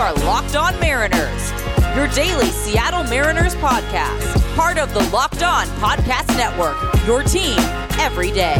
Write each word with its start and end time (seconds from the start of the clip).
are 0.00 0.14
Locked 0.24 0.56
On 0.56 0.80
Mariners, 0.80 1.52
your 1.94 2.08
daily 2.14 2.46
Seattle 2.46 3.04
Mariners 3.04 3.54
podcast, 3.56 4.56
part 4.56 4.78
of 4.78 4.94
the 4.94 5.06
Locked 5.10 5.42
On 5.42 5.66
Podcast 5.76 6.26
Network, 6.38 6.74
your 7.06 7.22
team 7.22 7.58
every 8.00 8.32
day. 8.32 8.56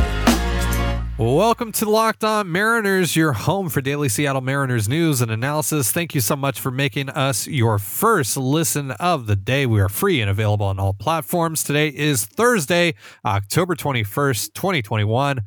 Welcome 1.17 1.73
to 1.73 1.89
Locked 1.89 2.25
On 2.25 2.53
Mariners, 2.53 3.17
your 3.17 3.33
home 3.33 3.71
for 3.71 3.81
daily 3.81 4.11
Seattle 4.11 4.43
Mariners 4.43 4.87
news 4.87 5.23
and 5.23 5.31
analysis. 5.31 5.91
Thank 5.91 6.15
you 6.15 6.21
so 6.21 6.37
much 6.37 6.61
for 6.61 6.71
making 6.71 7.09
us 7.09 7.47
your 7.47 7.79
first 7.79 8.37
listen 8.37 8.91
of 8.91 9.27
the 9.27 9.37
day. 9.37 9.65
We 9.65 9.81
are 9.81 9.89
free 9.89 10.21
and 10.21 10.29
available 10.29 10.67
on 10.67 10.79
all 10.79 10.93
platforms. 10.93 11.65
Today 11.65 11.89
is 11.89 12.27
Thursday, 12.27 12.93
October 13.25 13.75
21st, 13.75 14.53
2021. 14.53 15.41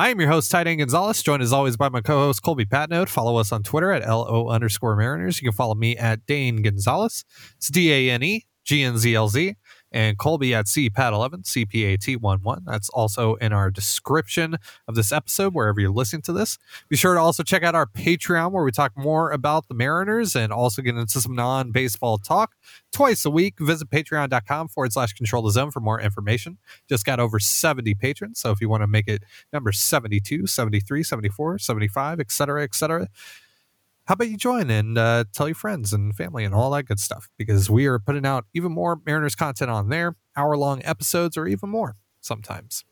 I 0.00 0.08
am 0.08 0.18
your 0.18 0.30
host, 0.30 0.50
Titan 0.50 0.78
Gonzalez, 0.78 1.22
joined 1.22 1.42
as 1.42 1.52
always 1.52 1.76
by 1.76 1.90
my 1.90 2.00
co-host 2.00 2.42
Colby 2.42 2.64
Patnode. 2.64 3.10
Follow 3.10 3.36
us 3.36 3.52
on 3.52 3.62
Twitter 3.62 3.92
at 3.92 4.08
LO 4.08 4.48
underscore 4.48 4.96
Mariners. 4.96 5.42
You 5.42 5.50
can 5.50 5.54
follow 5.54 5.74
me 5.74 5.94
at 5.98 6.24
Dane 6.24 6.62
Gonzalez. 6.62 7.22
It's 7.58 7.68
D-A-N-E 7.68 8.46
G-N-Z-L-Z 8.64 9.56
and 9.92 10.18
Colby 10.18 10.54
at 10.54 10.66
CPAT11, 10.66 11.44
CPAT11. 11.44 12.64
That's 12.64 12.88
also 12.90 13.34
in 13.36 13.52
our 13.52 13.70
description 13.70 14.56
of 14.86 14.94
this 14.94 15.12
episode, 15.12 15.54
wherever 15.54 15.80
you're 15.80 15.90
listening 15.90 16.22
to 16.22 16.32
this. 16.32 16.58
Be 16.88 16.96
sure 16.96 17.14
to 17.14 17.20
also 17.20 17.42
check 17.42 17.62
out 17.62 17.74
our 17.74 17.86
Patreon, 17.86 18.52
where 18.52 18.64
we 18.64 18.70
talk 18.70 18.92
more 18.96 19.30
about 19.30 19.68
the 19.68 19.74
Mariners 19.74 20.36
and 20.36 20.52
also 20.52 20.82
get 20.82 20.96
into 20.96 21.20
some 21.20 21.34
non 21.34 21.72
baseball 21.72 22.18
talk 22.18 22.54
twice 22.92 23.24
a 23.24 23.30
week. 23.30 23.54
Visit 23.58 23.90
patreon.com 23.90 24.68
forward 24.68 24.92
slash 24.92 25.12
control 25.12 25.42
the 25.42 25.50
zone 25.50 25.70
for 25.70 25.80
more 25.80 26.00
information. 26.00 26.58
Just 26.88 27.04
got 27.04 27.20
over 27.20 27.38
70 27.38 27.94
patrons. 27.94 28.40
So 28.40 28.50
if 28.50 28.60
you 28.60 28.68
want 28.68 28.82
to 28.82 28.86
make 28.86 29.08
it 29.08 29.24
number 29.52 29.72
72, 29.72 30.46
73, 30.46 31.02
74, 31.02 31.58
75, 31.58 32.20
et 32.20 32.30
cetera, 32.30 32.62
et 32.62 32.74
cetera 32.74 33.08
how 34.10 34.14
about 34.14 34.28
you 34.28 34.36
join 34.36 34.70
and 34.70 34.98
uh, 34.98 35.22
tell 35.32 35.46
your 35.46 35.54
friends 35.54 35.92
and 35.92 36.16
family 36.16 36.44
and 36.44 36.52
all 36.52 36.72
that 36.72 36.82
good 36.82 36.98
stuff 36.98 37.28
because 37.38 37.70
we 37.70 37.86
are 37.86 38.00
putting 38.00 38.26
out 38.26 38.44
even 38.52 38.72
more 38.72 39.00
Mariners 39.06 39.36
content 39.36 39.70
on 39.70 39.88
there, 39.88 40.16
hour 40.36 40.56
long 40.56 40.82
episodes 40.84 41.36
or 41.36 41.46
even 41.46 41.68
more 41.70 41.94
sometimes. 42.20 42.84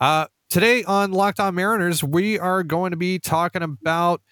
Uh, 0.00 0.26
today 0.50 0.82
on 0.82 1.12
Locked 1.12 1.38
On 1.38 1.54
Mariners, 1.54 2.02
we 2.02 2.36
are 2.40 2.64
going 2.64 2.90
to 2.90 2.96
be 2.96 3.20
talking 3.20 3.62
about 3.62 4.22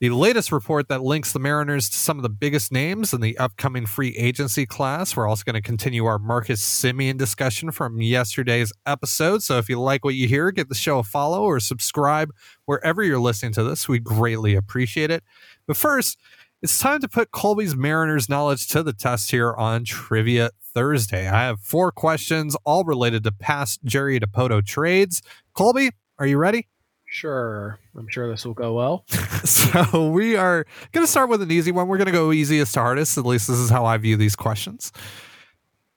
the 0.00 0.10
latest 0.10 0.50
report 0.50 0.88
that 0.88 1.02
links 1.02 1.32
the 1.32 1.38
Mariners 1.38 1.88
to 1.88 1.96
some 1.96 2.18
of 2.18 2.24
the 2.24 2.28
biggest 2.28 2.72
names 2.72 3.14
in 3.14 3.20
the 3.20 3.38
upcoming 3.38 3.86
free 3.86 4.14
agency 4.16 4.66
class. 4.66 5.16
We're 5.16 5.28
also 5.28 5.44
going 5.44 5.54
to 5.54 5.62
continue 5.62 6.04
our 6.04 6.18
Marcus 6.18 6.60
Semien 6.60 7.16
discussion 7.16 7.70
from 7.70 8.02
yesterday's 8.02 8.72
episode. 8.84 9.42
So 9.42 9.58
if 9.58 9.68
you 9.68 9.80
like 9.80 10.04
what 10.04 10.14
you 10.14 10.26
hear, 10.26 10.50
give 10.50 10.68
the 10.68 10.74
show 10.74 10.98
a 10.98 11.04
follow 11.04 11.44
or 11.44 11.60
subscribe 11.60 12.32
wherever 12.66 13.02
you're 13.02 13.20
listening 13.20 13.52
to 13.52 13.62
this. 13.62 13.88
We 13.88 14.00
greatly 14.00 14.56
appreciate 14.56 15.10
it. 15.10 15.22
But 15.66 15.76
first, 15.76 16.18
it's 16.62 16.78
time 16.78 17.00
to 17.00 17.08
put 17.08 17.30
Colby's 17.30 17.76
Mariners 17.76 18.28
knowledge 18.28 18.68
to 18.68 18.82
the 18.82 18.92
test 18.92 19.30
here 19.30 19.52
on 19.52 19.84
Trivia 19.84 20.50
Thursday. 20.74 21.28
I 21.28 21.44
have 21.44 21.60
four 21.60 21.92
questions, 21.92 22.56
all 22.64 22.84
related 22.84 23.24
to 23.24 23.32
past 23.32 23.84
Jerry 23.84 24.18
Dipoto 24.18 24.64
trades. 24.64 25.22
Colby, 25.54 25.90
are 26.18 26.26
you 26.26 26.38
ready? 26.38 26.68
Sure. 27.06 27.78
I'm 27.96 28.08
sure 28.08 28.28
this 28.28 28.44
will 28.44 28.54
go 28.54 28.72
well. 28.72 29.04
so 29.44 30.10
we 30.10 30.36
are 30.36 30.66
going 30.92 31.06
to 31.06 31.10
start 31.10 31.28
with 31.28 31.42
an 31.42 31.50
easy 31.50 31.70
one. 31.70 31.86
We're 31.86 31.98
going 31.98 32.06
to 32.06 32.12
go 32.12 32.32
easiest 32.32 32.74
to 32.74 32.80
hardest. 32.80 33.16
At 33.18 33.24
least 33.24 33.46
this 33.46 33.58
is 33.58 33.70
how 33.70 33.84
I 33.84 33.96
view 33.98 34.16
these 34.16 34.34
questions. 34.34 34.90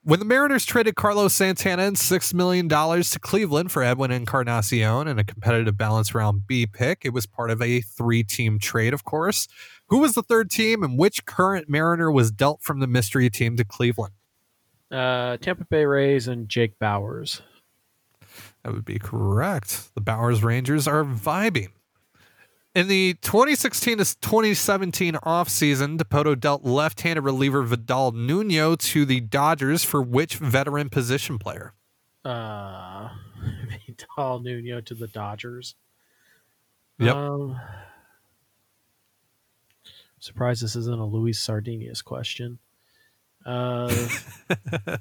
When 0.08 0.20
the 0.20 0.26
Mariners 0.26 0.64
traded 0.64 0.96
Carlos 0.96 1.34
Santana 1.34 1.84
and 1.84 1.98
$6 1.98 2.34
million 2.34 2.70
to 2.70 3.20
Cleveland 3.20 3.74
for 3.74 3.84
Edwin 3.84 4.10
Encarnacion 4.10 5.06
and 5.06 5.20
a 5.20 5.24
competitive 5.26 5.78
balance 5.78 6.16
round 6.16 6.48
B 6.48 6.66
pick, 6.66 7.02
it 7.04 7.12
was 7.12 7.26
part 7.26 7.52
of 7.52 7.62
a 7.62 7.82
three 7.82 8.24
team 8.24 8.58
trade, 8.58 8.94
of 8.94 9.04
course. 9.04 9.50
Who 9.88 10.00
was 10.00 10.14
the 10.14 10.24
third 10.24 10.50
team 10.50 10.82
and 10.82 10.98
which 10.98 11.26
current 11.26 11.68
Mariner 11.68 12.10
was 12.10 12.32
dealt 12.32 12.62
from 12.62 12.80
the 12.80 12.88
mystery 12.88 13.30
team 13.30 13.58
to 13.58 13.66
Cleveland? 13.66 14.14
Uh, 14.90 15.36
Tampa 15.36 15.66
Bay 15.66 15.84
Rays 15.84 16.30
and 16.30 16.48
Jake 16.48 16.80
Bauers. 16.80 17.42
That 18.64 18.72
would 18.72 18.86
be 18.86 19.00
correct. 19.00 19.94
The 19.94 20.00
Bauers 20.00 20.42
Rangers 20.42 20.88
are 20.88 21.04
vibing. 21.04 21.72
In 22.78 22.88
the 22.88 23.16
2016 23.24 23.98
to 23.98 24.06
2017 24.22 25.16
offseason, 25.16 25.98
Dipoto 25.98 26.40
dealt 26.40 26.64
left 26.64 27.02
handed 27.02 27.22
reliever 27.22 27.64
Vidal 27.64 28.12
Nuno 28.12 28.76
to 28.76 29.04
the 29.04 29.20
Dodgers 29.20 29.84
for 29.84 30.00
which 30.00 30.36
veteran 30.36 30.90
position 30.90 31.40
player? 31.40 31.74
Uh, 32.24 33.10
Vidal 33.88 34.42
Nuno 34.42 34.80
to 34.82 34.94
the 34.94 35.08
Dodgers. 35.08 35.74
Yep. 37.00 37.16
Um, 37.16 37.60
surprised 40.20 40.62
this 40.62 40.76
isn't 40.76 41.00
a 41.00 41.04
Luis 41.04 41.44
Sardinas 41.44 42.04
question. 42.04 42.60
Uh, 43.44 43.92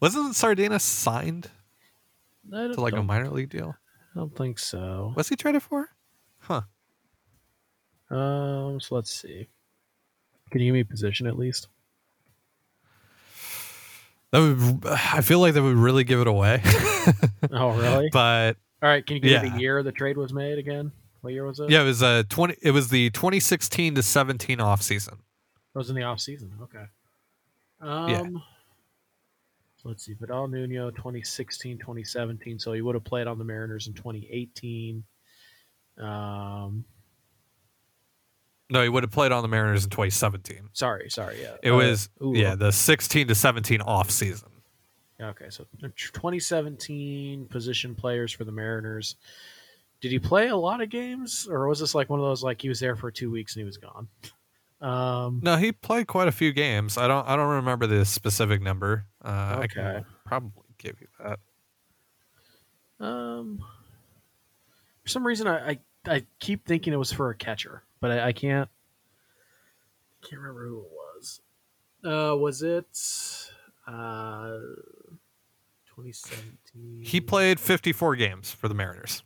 Wasn't 0.00 0.36
Sardina 0.36 0.78
signed 0.78 1.48
to 2.50 2.78
like 2.78 2.92
a 2.92 3.02
minor 3.02 3.30
league 3.30 3.48
deal? 3.48 3.74
I 4.14 4.18
don't 4.18 4.36
think 4.36 4.58
so. 4.58 5.12
What's 5.14 5.28
he 5.28 5.36
traded 5.36 5.62
for? 5.62 5.88
Huh. 6.40 6.62
Um, 8.10 8.80
so 8.80 8.94
let's 8.94 9.12
see. 9.12 9.48
Can 10.50 10.60
you 10.60 10.66
give 10.68 10.74
me 10.74 10.84
position 10.84 11.26
at 11.26 11.38
least? 11.38 11.68
That 14.32 14.40
would. 14.40 14.86
I 14.86 15.20
feel 15.20 15.40
like 15.40 15.54
that 15.54 15.62
would 15.62 15.76
really 15.76 16.04
give 16.04 16.20
it 16.20 16.26
away. 16.26 16.62
Oh, 17.50 17.70
really? 17.70 18.08
but 18.12 18.56
All 18.80 18.88
right. 18.88 19.04
Can 19.04 19.16
you 19.16 19.20
give 19.20 19.42
me 19.42 19.48
the 19.48 19.58
year 19.58 19.82
the 19.82 19.90
trade 19.90 20.16
was 20.16 20.32
made 20.32 20.58
again? 20.58 20.92
What 21.22 21.32
year 21.32 21.44
was 21.44 21.58
it? 21.58 21.68
yeah, 21.68 21.82
it 21.82 21.86
was 21.86 22.00
a 22.00 22.22
twenty. 22.24 22.54
It 22.62 22.70
was 22.70 22.90
the 22.90 23.10
2016 23.10 23.96
to 23.96 24.02
17 24.04 24.60
off 24.60 24.80
season. 24.82 25.14
It 25.74 25.78
was 25.78 25.90
in 25.90 25.96
the 25.96 26.04
off 26.04 26.20
season. 26.20 26.52
Okay. 26.62 26.84
Um, 27.80 28.34
so 28.34 28.40
let's 29.84 30.04
see. 30.04 30.14
Vidal 30.14 30.48
Nuno, 30.48 30.90
2016, 30.90 31.78
2017. 31.78 32.58
So 32.58 32.72
he 32.72 32.80
would 32.82 32.94
have 32.94 33.04
played 33.04 33.26
on 33.26 33.38
the 33.38 33.44
Mariners 33.44 33.86
in 33.86 33.94
2018. 33.94 35.02
Um, 35.98 36.84
No, 38.70 38.82
he 38.82 38.88
would 38.88 39.02
have 39.02 39.10
played 39.12 39.32
on 39.32 39.42
the 39.42 39.48
Mariners 39.48 39.84
in 39.84 39.90
2017. 39.90 40.68
sorry, 40.72 41.10
sorry. 41.10 41.40
Yeah. 41.42 41.56
It 41.62 41.70
Uh, 41.72 41.76
was 41.76 42.08
ooh, 42.22 42.32
yeah 42.34 42.54
the 42.54 42.72
16 42.72 43.28
to 43.28 43.34
17 43.34 43.80
off 43.82 44.10
season. 44.10 44.48
Okay, 45.20 45.50
so 45.50 45.66
2017 45.80 47.46
position 47.46 47.94
players 47.94 48.32
for 48.32 48.44
the 48.44 48.50
Mariners. 48.52 49.16
Did 50.00 50.10
he 50.10 50.18
play 50.18 50.48
a 50.48 50.56
lot 50.56 50.80
of 50.80 50.88
games, 50.88 51.46
or 51.48 51.68
was 51.68 51.78
this 51.78 51.94
like 51.94 52.10
one 52.10 52.18
of 52.18 52.24
those 52.26 52.42
like 52.42 52.60
he 52.60 52.68
was 52.68 52.80
there 52.80 52.96
for 52.96 53.10
two 53.12 53.30
weeks 53.30 53.54
and 53.54 53.60
he 53.60 53.64
was 53.64 53.76
gone? 53.76 54.08
Um, 54.82 55.40
No, 55.42 55.56
he 55.56 55.70
played 55.72 56.06
quite 56.08 56.26
a 56.28 56.32
few 56.32 56.52
games. 56.52 56.98
I 56.98 57.06
don't. 57.06 57.26
I 57.28 57.36
don't 57.36 57.48
remember 57.48 57.86
the 57.86 58.04
specific 58.04 58.60
number. 58.60 59.06
Uh, 59.24 59.58
I 59.60 59.66
can 59.68 59.86
Okay. 59.86 60.04
probably 60.26 60.64
give 60.78 61.00
you 61.00 61.06
that. 61.22 61.38
Um, 63.04 63.60
for 65.02 65.08
some 65.08 65.24
reason, 65.26 65.46
I, 65.46 65.70
I 65.70 65.78
I 66.06 66.26
keep 66.40 66.66
thinking 66.66 66.92
it 66.92 66.96
was 66.96 67.12
for 67.12 67.30
a 67.30 67.34
catcher, 67.36 67.84
but 68.00 68.10
I, 68.10 68.28
I 68.28 68.32
can't 68.32 68.68
I 70.22 70.26
can't 70.26 70.40
remember 70.40 70.66
who 70.66 70.80
it 70.80 70.90
was. 70.90 71.40
Uh, 72.04 72.36
was 72.36 72.62
it 72.62 72.86
uh 73.86 74.58
2017? 75.94 77.02
He 77.04 77.20
played 77.20 77.60
54 77.60 78.16
games 78.16 78.50
for 78.50 78.66
the 78.66 78.74
Mariners, 78.74 79.22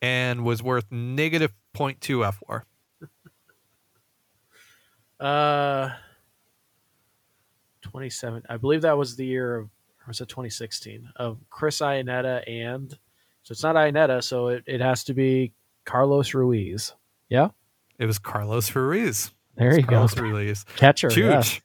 and 0.00 0.44
was 0.44 0.62
worth 0.62 0.86
negative 0.90 1.52
0.2 1.74 1.98
FWAR. 2.48 2.62
Uh, 5.20 5.90
27. 7.82 8.42
I 8.48 8.56
believe 8.56 8.82
that 8.82 8.98
was 8.98 9.16
the 9.16 9.24
year 9.26 9.56
of, 9.56 9.64
or 9.66 10.08
was 10.08 10.20
it 10.20 10.28
2016 10.28 11.08
of 11.16 11.38
Chris 11.50 11.80
Iannetta 11.80 12.42
and 12.48 12.90
so 13.42 13.52
it's 13.52 13.62
not 13.62 13.76
Iannetta, 13.76 14.24
so 14.24 14.48
it, 14.48 14.64
it 14.66 14.80
has 14.80 15.04
to 15.04 15.14
be 15.14 15.52
Carlos 15.84 16.34
Ruiz. 16.34 16.92
Yeah, 17.28 17.50
It 17.98 18.06
was 18.06 18.18
Carlos 18.18 18.74
Ruiz. 18.74 19.30
there 19.56 19.74
you 19.76 19.82
go, 19.82 19.88
Carlos 19.88 20.16
Ruiz. 20.16 20.64
catcher. 20.76 21.08
yeah. 21.14 21.42
Huge. 21.42 21.62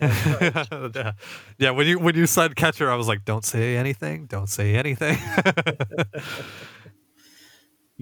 yeah. 0.00 1.12
yeah, 1.58 1.70
when 1.70 1.86
you 1.86 1.98
when 1.98 2.14
you 2.16 2.26
said 2.26 2.56
catcher, 2.56 2.90
I 2.90 2.96
was 2.96 3.06
like, 3.06 3.24
"Don't 3.24 3.44
say 3.44 3.76
anything. 3.76 4.26
Don't 4.26 4.48
say 4.48 4.74
anything." 4.74 5.16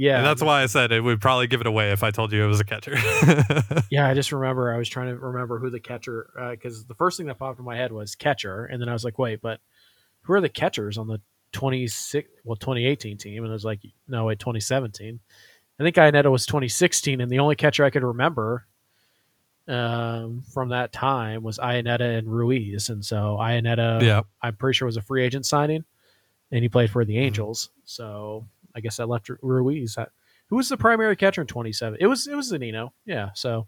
Yeah, 0.00 0.17
and 0.17 0.26
that's 0.26 0.41
why 0.43 0.62
I 0.62 0.67
said 0.67 0.93
it 0.93 1.02
would 1.02 1.20
probably 1.20 1.47
give 1.47 1.61
it 1.61 1.67
away 1.67 1.93
if 1.93 2.02
I 2.02 2.11
told 2.11 2.32
you 2.32 2.43
it 2.43 2.47
was 2.47 2.58
a 2.61 2.64
catcher. 2.64 2.97
Yeah, 3.91 4.08
I 4.08 4.14
just 4.14 4.32
remember 4.32 4.73
I 4.73 4.79
was 4.79 4.88
trying 4.88 5.08
to 5.08 5.17
remember 5.19 5.58
who 5.58 5.69
the 5.69 5.81
catcher 5.81 6.31
because 6.52 6.85
the 6.87 6.94
first 6.94 7.17
thing 7.19 7.26
that 7.26 7.38
popped 7.38 7.58
in 7.58 7.64
my 7.67 7.76
head 7.76 7.93
was 7.93 8.14
catcher, 8.14 8.64
and 8.64 8.81
then 8.81 8.88
I 8.88 8.93
was 8.94 9.05
like, 9.05 9.19
wait, 9.19 9.43
but 9.43 9.61
who 10.23 10.32
are 10.32 10.41
the 10.41 10.49
catchers 10.49 10.97
on 10.97 11.06
the 11.06 11.20
26 11.52 12.31
well 12.44 12.56
2018 12.56 13.19
team? 13.19 13.43
And 13.43 13.52
I 13.52 13.55
was 13.55 13.64
like, 13.64 13.81
no, 14.08 14.25
wait, 14.26 14.38
2017. 14.38 15.20
I 15.79 15.82
think 15.82 15.97
Iannetta 15.97 16.31
was 16.31 16.47
2016, 16.47 17.20
and 17.20 17.31
the 17.31 17.41
only 17.41 17.56
catcher 17.56 17.85
I 17.85 17.91
could 17.91 18.05
remember 18.05 18.64
um, 19.69 20.43
from 20.55 20.70
that 20.70 20.93
time 20.93 21.43
was 21.43 21.58
Iannetta 21.58 22.19
and 22.19 22.29
Ruiz, 22.29 22.88
and 22.88 23.05
so 23.05 23.37
Iannetta, 23.41 24.02
yeah, 24.02 24.23
I'm 24.41 24.56
pretty 24.56 24.76
sure 24.76 24.87
was 24.87 24.97
a 24.97 25.02
free 25.02 25.25
agent 25.25 25.47
signing, 25.47 25.85
and 26.50 26.62
he 26.62 26.69
played 26.69 26.91
for 26.91 27.05
the 27.05 27.17
Mhm. 27.17 27.23
Angels. 27.23 27.69
So 27.85 28.47
I 28.80 28.82
guess 28.82 28.98
I 28.98 29.04
left 29.04 29.30
Ruiz. 29.42 29.96
I, 29.98 30.06
Who 30.48 30.56
was 30.56 30.68
the 30.70 30.76
primary 30.76 31.14
catcher 31.16 31.42
in 31.42 31.46
27? 31.46 31.98
It 32.00 32.06
was 32.06 32.26
it 32.26 32.34
was 32.34 32.50
Zunino. 32.50 32.90
Yeah. 33.04 33.30
So 33.34 33.66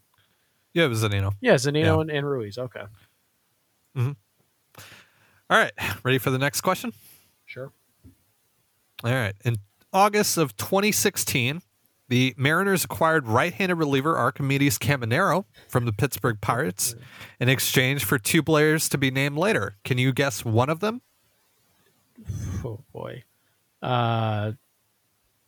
Yeah, 0.72 0.86
it 0.86 0.88
was 0.88 1.02
Zunino. 1.02 1.32
yeah, 1.40 1.54
Zunino 1.54 1.82
Yeah. 1.84 2.00
And, 2.00 2.10
and 2.10 2.26
Ruiz. 2.26 2.56
Okay. 2.58 2.82
Hmm. 3.94 4.12
All 5.50 5.58
right, 5.58 5.72
ready 6.02 6.16
for 6.16 6.30
the 6.30 6.38
next 6.38 6.62
question? 6.62 6.92
Sure. 7.44 7.70
All 9.04 9.12
right. 9.12 9.34
In 9.44 9.56
August 9.92 10.38
of 10.38 10.56
2016, 10.56 11.60
the 12.08 12.34
Mariners 12.38 12.84
acquired 12.84 13.26
right-handed 13.26 13.74
reliever 13.74 14.16
Archimedes 14.16 14.78
Caminero 14.78 15.44
from 15.68 15.84
the 15.84 15.92
Pittsburgh 15.92 16.40
Pirates 16.40 16.94
in 17.38 17.50
exchange 17.50 18.04
for 18.04 18.18
two 18.18 18.42
players 18.42 18.88
to 18.88 18.96
be 18.96 19.10
named 19.10 19.36
later. 19.36 19.76
Can 19.84 19.98
you 19.98 20.12
guess 20.12 20.42
one 20.44 20.70
of 20.70 20.80
them? 20.80 21.02
Oh 22.64 22.80
boy. 22.92 23.24
Uh, 23.82 24.52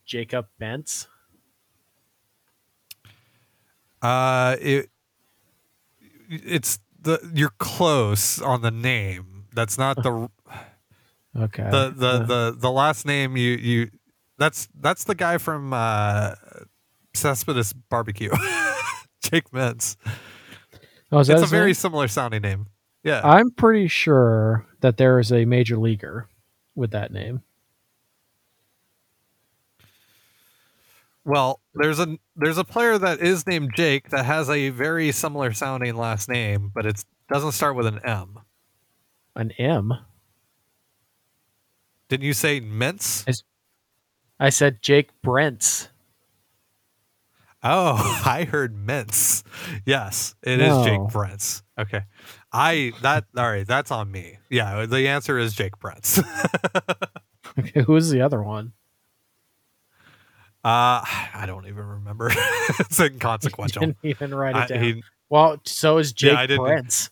Jacob 0.05 0.47
Bentz. 0.61 1.07
Uh, 4.01 4.55
it 4.61 4.89
it's 6.29 6.79
the 7.01 7.19
you're 7.33 7.53
close 7.57 8.41
on 8.41 8.61
the 8.61 8.71
name. 8.71 9.45
That's 9.53 9.77
not 9.77 9.97
the 10.03 10.29
Okay. 11.37 11.69
the 11.69 11.93
the 11.95 12.07
Uh, 12.07 12.25
the, 12.25 12.55
the 12.57 12.71
last 12.71 13.05
name 13.05 13.35
you 13.35 13.51
you 13.53 13.89
that's 14.37 14.67
that's 14.79 15.03
the 15.05 15.15
guy 15.15 15.37
from 15.37 15.73
uh 15.73 16.35
Cespedes 17.13 17.73
Barbecue. 17.73 18.29
Jake 19.21 19.49
Mintz. 19.51 19.95
oh, 21.11 21.19
It's 21.19 21.29
a 21.29 21.39
his 21.41 21.49
very 21.49 21.73
similar 21.73 22.07
sounding 22.07 22.41
name. 22.41 22.67
Yeah. 23.03 23.21
I'm 23.23 23.51
pretty 23.51 23.87
sure 23.87 24.65
that 24.81 24.97
there 24.97 25.19
is 25.19 25.31
a 25.31 25.45
major 25.45 25.77
leaguer 25.77 26.27
with 26.75 26.91
that 26.91 27.11
name. 27.11 27.41
Well, 31.25 31.59
there's 31.73 31.99
a 31.99 32.17
there's 32.35 32.59
a 32.59 32.63
player 32.63 32.97
that 32.97 33.19
is 33.19 33.47
named 33.47 33.71
Jake 33.75 34.09
that 34.09 34.25
has 34.25 34.49
a 34.49 34.69
very 34.69 35.11
similar 35.11 35.51
sounding 35.53 35.95
last 35.95 36.29
name, 36.29 36.71
but 36.73 36.85
it 36.85 37.03
doesn't 37.31 37.53
start 37.53 37.75
with 37.75 37.87
an 37.87 37.99
M. 38.05 38.39
An 39.35 39.51
M. 39.57 39.93
Didn't 42.07 42.25
you 42.25 42.33
say 42.33 42.61
Mintz? 42.61 43.27
I 44.39 44.49
said 44.49 44.81
Jake 44.83 45.09
Brentz. 45.25 45.87
Oh, 47.63 48.21
I 48.25 48.43
heard 48.43 48.75
Mintz. 48.75 49.43
Yes, 49.85 50.35
it 50.43 50.61
is 50.61 50.67
No. 50.67 50.83
Jake 50.83 50.99
Brentz. 51.11 51.63
Okay, 51.79 52.01
I 52.53 52.91
that 53.01 53.25
all 53.35 53.49
right. 53.49 53.65
That's 53.65 53.89
on 53.89 54.11
me. 54.11 54.37
Yeah, 54.51 54.85
the 54.85 55.07
answer 55.07 55.39
is 55.39 55.53
Jake 55.55 55.77
Brentz. 55.79 56.23
Okay, 57.57 57.83
who 57.83 57.93
was 57.93 58.09
the 58.09 58.19
other 58.19 58.43
one? 58.43 58.73
Uh, 60.65 61.01
I 61.33 61.43
don't 61.45 61.67
even 61.67 61.85
remember. 61.85 62.31
it's 62.79 62.99
inconsequential. 62.99 63.79
Didn't 63.81 63.97
even 64.03 64.33
write 64.33 64.55
it 64.55 64.59
I- 64.63 64.67
down. 64.67 64.83
he- 64.83 65.03
well, 65.29 65.59
so 65.65 65.97
is 65.99 66.11
Jake 66.13 66.33
Yeah, 66.33 66.39
I 66.39 66.45
didn't- 66.47 66.63
Brentz. 66.65 67.09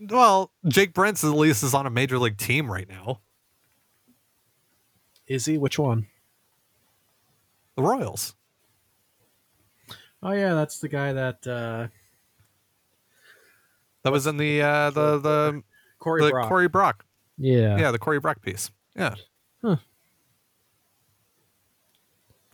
well, 0.00 0.50
Jake 0.68 0.92
Brentz 0.94 1.24
at 1.24 1.34
least 1.36 1.62
is 1.62 1.74
on 1.74 1.86
a 1.86 1.90
major 1.90 2.18
league 2.18 2.36
team 2.38 2.70
right 2.70 2.88
now. 2.88 3.20
Is 5.26 5.46
he? 5.46 5.56
Which 5.56 5.78
one? 5.78 6.06
The 7.76 7.82
Royals. 7.82 8.34
Oh 10.22 10.32
yeah, 10.32 10.54
that's 10.54 10.78
the 10.78 10.88
guy 10.88 11.12
that 11.14 11.46
uh, 11.46 11.88
That 14.02 14.12
was 14.12 14.26
in 14.26 14.36
the 14.36 14.60
uh, 14.62 14.90
the 14.90 15.18
the 15.18 15.62
Corey 15.98 16.22
the 16.24 16.30
Brock. 16.30 16.48
Corey 16.48 16.68
Brock. 16.68 17.04
yeah. 17.38 17.76
Yeah, 17.78 17.90
the 17.90 17.98
Corey 17.98 18.20
Brock 18.20 18.42
piece. 18.42 18.70
Yeah. 18.94 19.14
Huh. 19.62 19.76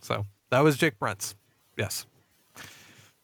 So 0.01 0.25
that 0.49 0.59
was 0.61 0.77
Jake 0.77 0.99
Brentz. 0.99 1.35
Yes. 1.77 2.05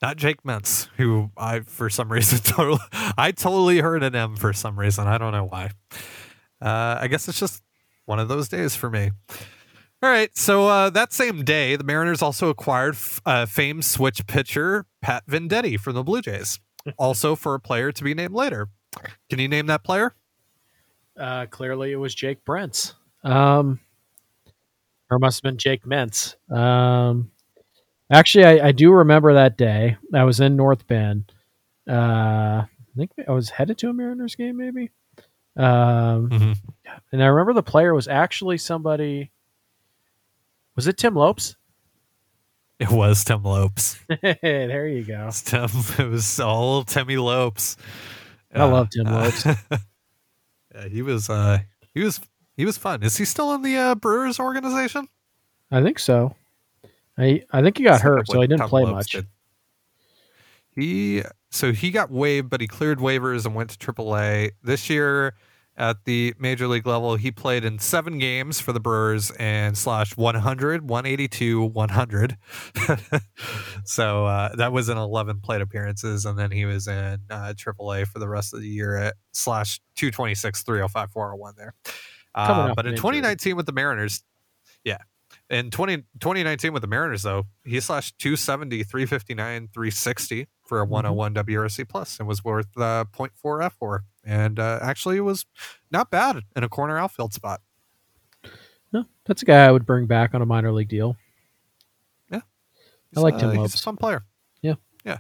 Not 0.02 0.18
Jake 0.18 0.44
Mintz, 0.44 0.90
who 0.98 1.32
I 1.36 1.62
for 1.62 1.90
some 1.90 2.12
reason 2.12 2.40
totally 2.40 2.80
I 3.18 3.32
totally 3.32 3.80
heard 3.80 4.04
an 4.04 4.16
M 4.16 4.36
for 4.36 4.54
some 4.54 4.78
reason. 4.80 5.08
I 5.08 5.18
don't 5.18 5.32
know 5.32 5.46
why. 5.46 5.72
Uh, 6.62 6.98
I 7.02 7.08
guess 7.08 7.28
it's 7.28 7.40
just 7.40 7.64
one 8.06 8.20
of 8.20 8.28
those 8.28 8.48
days 8.48 8.76
for 8.76 8.90
me. 8.90 9.12
All 10.04 10.10
right, 10.12 10.36
so 10.38 10.68
uh, 10.68 10.92
that 10.92 11.12
same 11.12 11.44
day, 11.44 11.76
the 11.76 11.84
Mariners 11.84 12.22
also 12.22 12.50
acquired 12.50 12.94
f- 12.94 13.20
uh, 13.26 13.48
famed 13.48 13.84
switch 13.84 14.28
pitcher 14.28 14.86
Pat 15.02 15.24
Venditte 15.26 15.80
from 15.80 15.96
the 15.96 16.04
Blue 16.04 16.22
Jays, 16.22 16.60
also 17.00 17.36
for 17.36 17.56
a 17.56 17.60
player 17.60 17.92
to 17.92 18.04
be 18.04 18.14
named 18.14 18.34
later. 18.36 18.68
Can 19.28 19.40
you 19.40 19.48
name 19.48 19.66
that 19.66 19.84
player? 19.84 20.14
Uh, 21.20 21.48
clearly, 21.48 21.92
it 21.92 21.96
was 21.96 22.14
Jake 22.14 22.46
Brentz. 22.46 22.94
Um, 23.24 23.80
or 25.10 25.20
must 25.20 25.38
have 25.38 25.44
been 25.44 25.58
Jake 25.58 25.84
Mintz. 25.86 26.36
Um, 26.52 27.32
actually, 28.12 28.46
I, 28.46 28.68
I 28.68 28.72
do 28.72 28.92
remember 28.92 29.34
that 29.34 29.58
day. 29.58 29.98
I 30.14 30.24
was 30.24 30.40
in 30.40 30.56
North 30.56 30.88
Bend. 30.88 31.32
Uh, 31.90 32.66
I 32.66 32.68
think 32.98 33.12
I 33.28 33.32
was 33.32 33.50
headed 33.50 33.78
to 33.80 33.90
a 33.90 33.94
Mariners 33.94 34.36
game, 34.36 34.58
maybe. 34.58 34.92
Um, 35.56 36.30
Mhm. 36.30 36.58
and 37.12 37.24
I 37.24 37.28
remember 37.28 37.54
the 37.54 37.64
player 37.64 37.94
was 37.94 38.08
actually 38.08 38.58
somebody. 38.58 39.32
Was 40.76 40.88
it 40.88 40.98
Tim 40.98 41.16
Lopes? 41.16 41.56
It 42.80 42.90
was 42.92 43.24
Tim 43.24 43.42
Lopes. 43.44 43.98
there 44.22 44.88
you 44.88 45.04
go. 45.04 45.24
It 45.24 45.26
was 45.26 45.42
Tim. 45.42 45.70
It 45.98 46.10
was 46.12 46.40
all 46.40 46.84
Timmy 46.84 47.18
Lopes. 47.18 47.76
I 48.54 48.66
love 48.66 48.90
Tim 48.92 49.06
Lopes. 49.06 49.46
yeah, 50.76 50.88
he 50.88 51.02
was. 51.02 51.30
Uh, 51.30 51.60
he 51.94 52.02
was. 52.04 52.20
He 52.58 52.66
was 52.66 52.78
fun. 52.78 53.04
Is 53.04 53.16
he 53.16 53.24
still 53.24 53.54
in 53.54 53.62
the 53.62 53.78
uh, 53.78 53.96
Brewers 53.96 54.40
organization? 54.40 55.08
I 55.72 55.84
think 55.84 56.00
so. 56.00 56.36
I 57.18 57.44
I 57.52 57.62
think 57.62 57.78
he 57.78 57.84
got 57.84 58.02
hurt, 58.02 58.28
so 58.28 58.42
he 58.42 58.48
didn't 58.48 58.62
Tom 58.62 58.70
play 58.70 58.84
Lopes 58.84 58.96
much. 58.96 59.12
did. 59.12 59.28
He 60.76 61.24
so 61.52 61.72
he 61.72 61.92
got 61.92 62.12
waived, 62.12 62.50
but 62.50 62.60
he 62.60 62.68
cleared 62.68 62.98
waivers 63.00 63.46
and 63.46 63.56
went 63.56 63.70
to 63.70 63.78
AAA 63.78 64.52
this 64.64 64.90
year. 64.90 65.36
At 65.80 66.06
the 66.06 66.34
major 66.40 66.68
league 66.68 66.88
level, 66.88 67.18
he 67.18 67.30
played 67.30 67.64
in 67.64 67.78
seven 67.78 68.18
games 68.18 68.60
for 68.60 68.74
the 68.74 68.80
Brewers 68.80 69.30
and 69.38 69.78
slashed 69.78 70.18
100, 70.18 70.90
182, 70.90 71.66
100. 71.66 72.38
so 73.84 74.26
uh, 74.26 74.56
that 74.56 74.72
was 74.72 74.90
in 74.90 74.98
11 74.98 75.40
plate 75.42 75.62
appearances. 75.62 76.26
And 76.26 76.36
then 76.36 76.50
he 76.50 76.66
was 76.66 76.88
in 76.88 77.20
uh, 77.30 77.54
AAA 77.56 78.08
for 78.08 78.18
the 78.18 78.28
rest 78.28 78.56
of 78.56 78.62
the 78.62 78.68
year 78.68 78.98
at 78.98 79.18
slash 79.34 79.80
226, 79.98 80.64
305, 80.64 81.12
401 81.12 81.54
there. 81.56 81.76
Uh, 82.38 82.74
but 82.76 82.86
in 82.86 82.92
injury. 82.92 83.02
2019 83.02 83.56
with 83.56 83.66
the 83.66 83.72
Mariners, 83.72 84.24
yeah. 84.84 85.00
In 85.50 85.72
20, 85.72 85.98
2019 86.20 86.74
with 86.74 86.82
the 86.82 86.88
Mariners, 86.88 87.24
though, 87.24 87.46
he 87.64 87.80
slashed 87.80 88.20
270, 88.20 88.84
359, 88.84 89.70
360 89.74 90.48
for 90.66 90.82
a 90.82 90.84
Mm-hmm. 90.84 90.92
101 90.92 91.34
WRC 91.36 91.88
plus 91.88 92.20
and 92.20 92.28
was 92.28 92.44
worth 92.44 92.68
uh, 92.78 93.06
0.4 93.14 93.72
FWAR. 93.82 94.00
And 94.26 94.60
uh, 94.60 94.80
actually, 94.82 95.18
it 95.18 95.22
was 95.22 95.46
not 95.90 96.12
bad 96.12 96.42
in 96.56 96.64
a 96.64 96.70
corner 96.70 96.98
outfield 96.98 97.34
spot. 97.34 97.62
No, 98.92 99.06
that's 99.26 99.42
a 99.42 99.46
guy 99.46 99.66
I 99.66 99.72
would 99.72 99.86
bring 99.86 100.06
back 100.06 100.34
on 100.34 100.42
a 100.42 100.46
minor 100.46 100.72
league 100.72 100.90
deal. 100.90 101.16
Yeah. 102.30 102.42
I 103.16 103.20
like 103.22 103.38
Tim 103.38 103.50
uh, 103.50 103.62
He's 103.62 103.76
a 103.76 103.78
fun 103.78 103.96
player. 103.98 104.26
Yeah. 104.62 104.76
Yeah. 105.06 105.20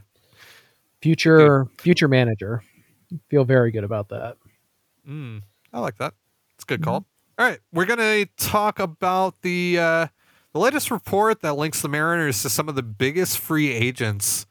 Future 1.01 1.67
future 1.77 2.07
manager. 2.07 2.63
Feel 3.29 3.45
very 3.45 3.71
good 3.71 3.83
about 3.85 4.09
that. 4.09 4.37
Mm, 5.07 5.41
I 5.71 5.79
like 5.79 5.97
that. 5.97 6.13
Good 6.67 6.83
call. 6.83 7.05
All 7.39 7.45
right, 7.45 7.59
we're 7.71 7.85
gonna 7.85 8.25
talk 8.37 8.79
about 8.79 9.41
the 9.41 9.77
uh, 9.79 10.07
the 10.53 10.59
latest 10.59 10.91
report 10.91 11.41
that 11.41 11.55
links 11.55 11.81
the 11.81 11.87
Mariners 11.87 12.41
to 12.41 12.49
some 12.49 12.67
of 12.67 12.75
the 12.75 12.83
biggest 12.83 13.39
free 13.39 13.71
agents 13.71 14.45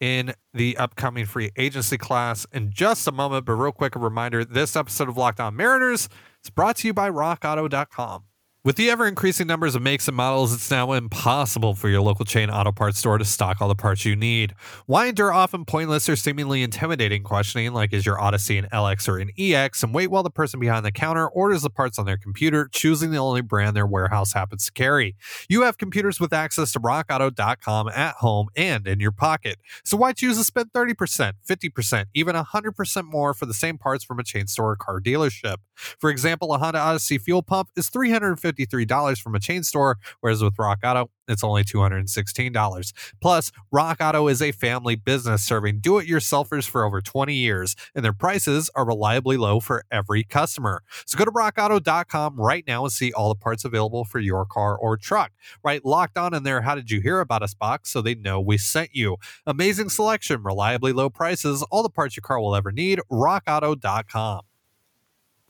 in 0.00 0.34
the 0.52 0.76
upcoming 0.76 1.24
free 1.26 1.50
agency 1.56 1.96
class 1.96 2.46
in 2.52 2.70
just 2.72 3.06
a 3.06 3.12
moment. 3.12 3.46
But 3.46 3.52
real 3.54 3.72
quick, 3.72 3.96
a 3.96 3.98
reminder: 3.98 4.44
this 4.44 4.76
episode 4.76 5.08
of 5.08 5.16
Locked 5.16 5.40
On 5.40 5.56
Mariners 5.56 6.08
is 6.44 6.50
brought 6.50 6.76
to 6.78 6.88
you 6.88 6.94
by 6.94 7.08
RockAuto.com. 7.08 8.24
With 8.62 8.76
the 8.76 8.90
ever 8.90 9.06
increasing 9.06 9.46
numbers 9.46 9.74
of 9.74 9.80
makes 9.80 10.06
and 10.06 10.14
models, 10.14 10.52
it's 10.52 10.70
now 10.70 10.92
impossible 10.92 11.74
for 11.74 11.88
your 11.88 12.02
local 12.02 12.26
chain 12.26 12.50
auto 12.50 12.72
parts 12.72 12.98
store 12.98 13.16
to 13.16 13.24
stock 13.24 13.62
all 13.62 13.68
the 13.68 13.74
parts 13.74 14.04
you 14.04 14.14
need. 14.14 14.54
Why 14.84 15.06
endure 15.06 15.32
often 15.32 15.64
pointless 15.64 16.10
or 16.10 16.14
seemingly 16.14 16.62
intimidating 16.62 17.22
questioning 17.22 17.72
like 17.72 17.94
is 17.94 18.04
your 18.04 18.20
Odyssey 18.20 18.58
an 18.58 18.66
LX 18.70 19.08
or 19.08 19.16
an 19.16 19.30
EX 19.38 19.82
and 19.82 19.94
wait 19.94 20.08
while 20.10 20.22
the 20.22 20.28
person 20.28 20.60
behind 20.60 20.84
the 20.84 20.92
counter 20.92 21.26
orders 21.26 21.62
the 21.62 21.70
parts 21.70 21.98
on 21.98 22.04
their 22.04 22.18
computer, 22.18 22.68
choosing 22.70 23.12
the 23.12 23.16
only 23.16 23.40
brand 23.40 23.74
their 23.74 23.86
warehouse 23.86 24.34
happens 24.34 24.66
to 24.66 24.72
carry? 24.72 25.16
You 25.48 25.62
have 25.62 25.78
computers 25.78 26.20
with 26.20 26.34
access 26.34 26.70
to 26.72 26.80
rockauto.com 26.80 27.88
at 27.88 28.16
home 28.16 28.48
and 28.54 28.86
in 28.86 29.00
your 29.00 29.12
pocket. 29.12 29.56
So 29.86 29.96
why 29.96 30.12
choose 30.12 30.36
to 30.36 30.44
spend 30.44 30.70
30%, 30.74 31.32
50%, 31.48 32.04
even 32.12 32.36
100% 32.36 33.04
more 33.04 33.32
for 33.32 33.46
the 33.46 33.54
same 33.54 33.78
parts 33.78 34.04
from 34.04 34.18
a 34.18 34.22
chain 34.22 34.46
store 34.48 34.72
or 34.72 34.76
car 34.76 35.00
dealership? 35.00 35.56
For 35.98 36.10
example, 36.10 36.52
a 36.52 36.58
Honda 36.58 36.78
Odyssey 36.78 37.16
fuel 37.16 37.42
pump 37.42 37.70
is 37.74 37.88
$350 37.88 38.49
$353 38.52 39.20
from 39.20 39.34
a 39.34 39.40
chain 39.40 39.62
store, 39.62 39.98
whereas 40.20 40.42
with 40.42 40.58
Rock 40.58 40.78
Auto, 40.84 41.10
it's 41.28 41.44
only 41.44 41.62
$216. 41.62 42.92
Plus, 43.20 43.52
Rock 43.70 43.98
Auto 44.00 44.26
is 44.28 44.42
a 44.42 44.52
family 44.52 44.96
business 44.96 45.42
serving 45.42 45.80
do 45.80 45.98
it 45.98 46.08
yourselfers 46.08 46.68
for 46.68 46.84
over 46.84 47.00
20 47.00 47.34
years, 47.34 47.76
and 47.94 48.04
their 48.04 48.12
prices 48.12 48.70
are 48.74 48.86
reliably 48.86 49.36
low 49.36 49.60
for 49.60 49.84
every 49.90 50.24
customer. 50.24 50.82
So 51.06 51.16
go 51.16 51.24
to 51.24 51.30
rockauto.com 51.30 52.36
right 52.36 52.64
now 52.66 52.84
and 52.84 52.92
see 52.92 53.12
all 53.12 53.28
the 53.28 53.34
parts 53.34 53.64
available 53.64 54.04
for 54.04 54.18
your 54.18 54.44
car 54.44 54.76
or 54.76 54.96
truck. 54.96 55.32
Write 55.62 55.84
locked 55.84 56.18
on 56.18 56.34
in 56.34 56.42
there, 56.42 56.62
how 56.62 56.74
did 56.74 56.90
you 56.90 57.00
hear 57.00 57.20
about 57.20 57.42
us 57.42 57.54
box 57.54 57.90
so 57.90 58.02
they 58.02 58.14
know 58.14 58.40
we 58.40 58.58
sent 58.58 58.94
you. 58.94 59.16
Amazing 59.46 59.90
selection, 59.90 60.42
reliably 60.42 60.92
low 60.92 61.10
prices, 61.10 61.62
all 61.70 61.82
the 61.82 61.90
parts 61.90 62.16
your 62.16 62.22
car 62.22 62.40
will 62.40 62.56
ever 62.56 62.72
need. 62.72 63.00
RockAuto.com. 63.10 64.49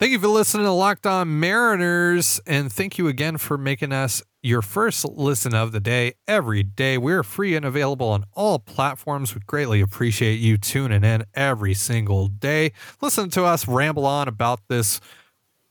Thank 0.00 0.12
you 0.12 0.18
for 0.18 0.28
listening 0.28 0.64
to 0.64 0.72
Locked 0.72 1.06
On 1.06 1.40
Mariners, 1.40 2.40
and 2.46 2.72
thank 2.72 2.96
you 2.96 3.06
again 3.06 3.36
for 3.36 3.58
making 3.58 3.92
us 3.92 4.22
your 4.40 4.62
first 4.62 5.04
listen 5.04 5.54
of 5.54 5.72
the 5.72 5.78
day 5.78 6.14
every 6.26 6.62
day. 6.62 6.96
We're 6.96 7.22
free 7.22 7.54
and 7.54 7.66
available 7.66 8.08
on 8.08 8.24
all 8.32 8.58
platforms. 8.58 9.34
We 9.34 9.42
greatly 9.46 9.82
appreciate 9.82 10.36
you 10.36 10.56
tuning 10.56 11.04
in 11.04 11.24
every 11.34 11.74
single 11.74 12.28
day. 12.28 12.72
Listen 13.02 13.28
to 13.28 13.44
us 13.44 13.68
ramble 13.68 14.06
on 14.06 14.26
about 14.26 14.60
this 14.70 15.02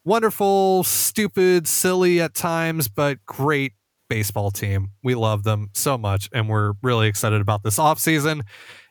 wonderful, 0.06 0.84
stupid, 0.84 1.68
silly 1.68 2.22
at 2.22 2.36
times, 2.36 2.88
but 2.88 3.26
great 3.26 3.74
baseball 4.10 4.52
team. 4.52 4.90
We 5.02 5.16
love 5.16 5.42
them 5.42 5.70
so 5.74 5.98
much, 5.98 6.30
and 6.32 6.48
we're 6.48 6.74
really 6.84 7.08
excited 7.08 7.42
about 7.42 7.64
this 7.64 7.80
offseason. 7.80 8.42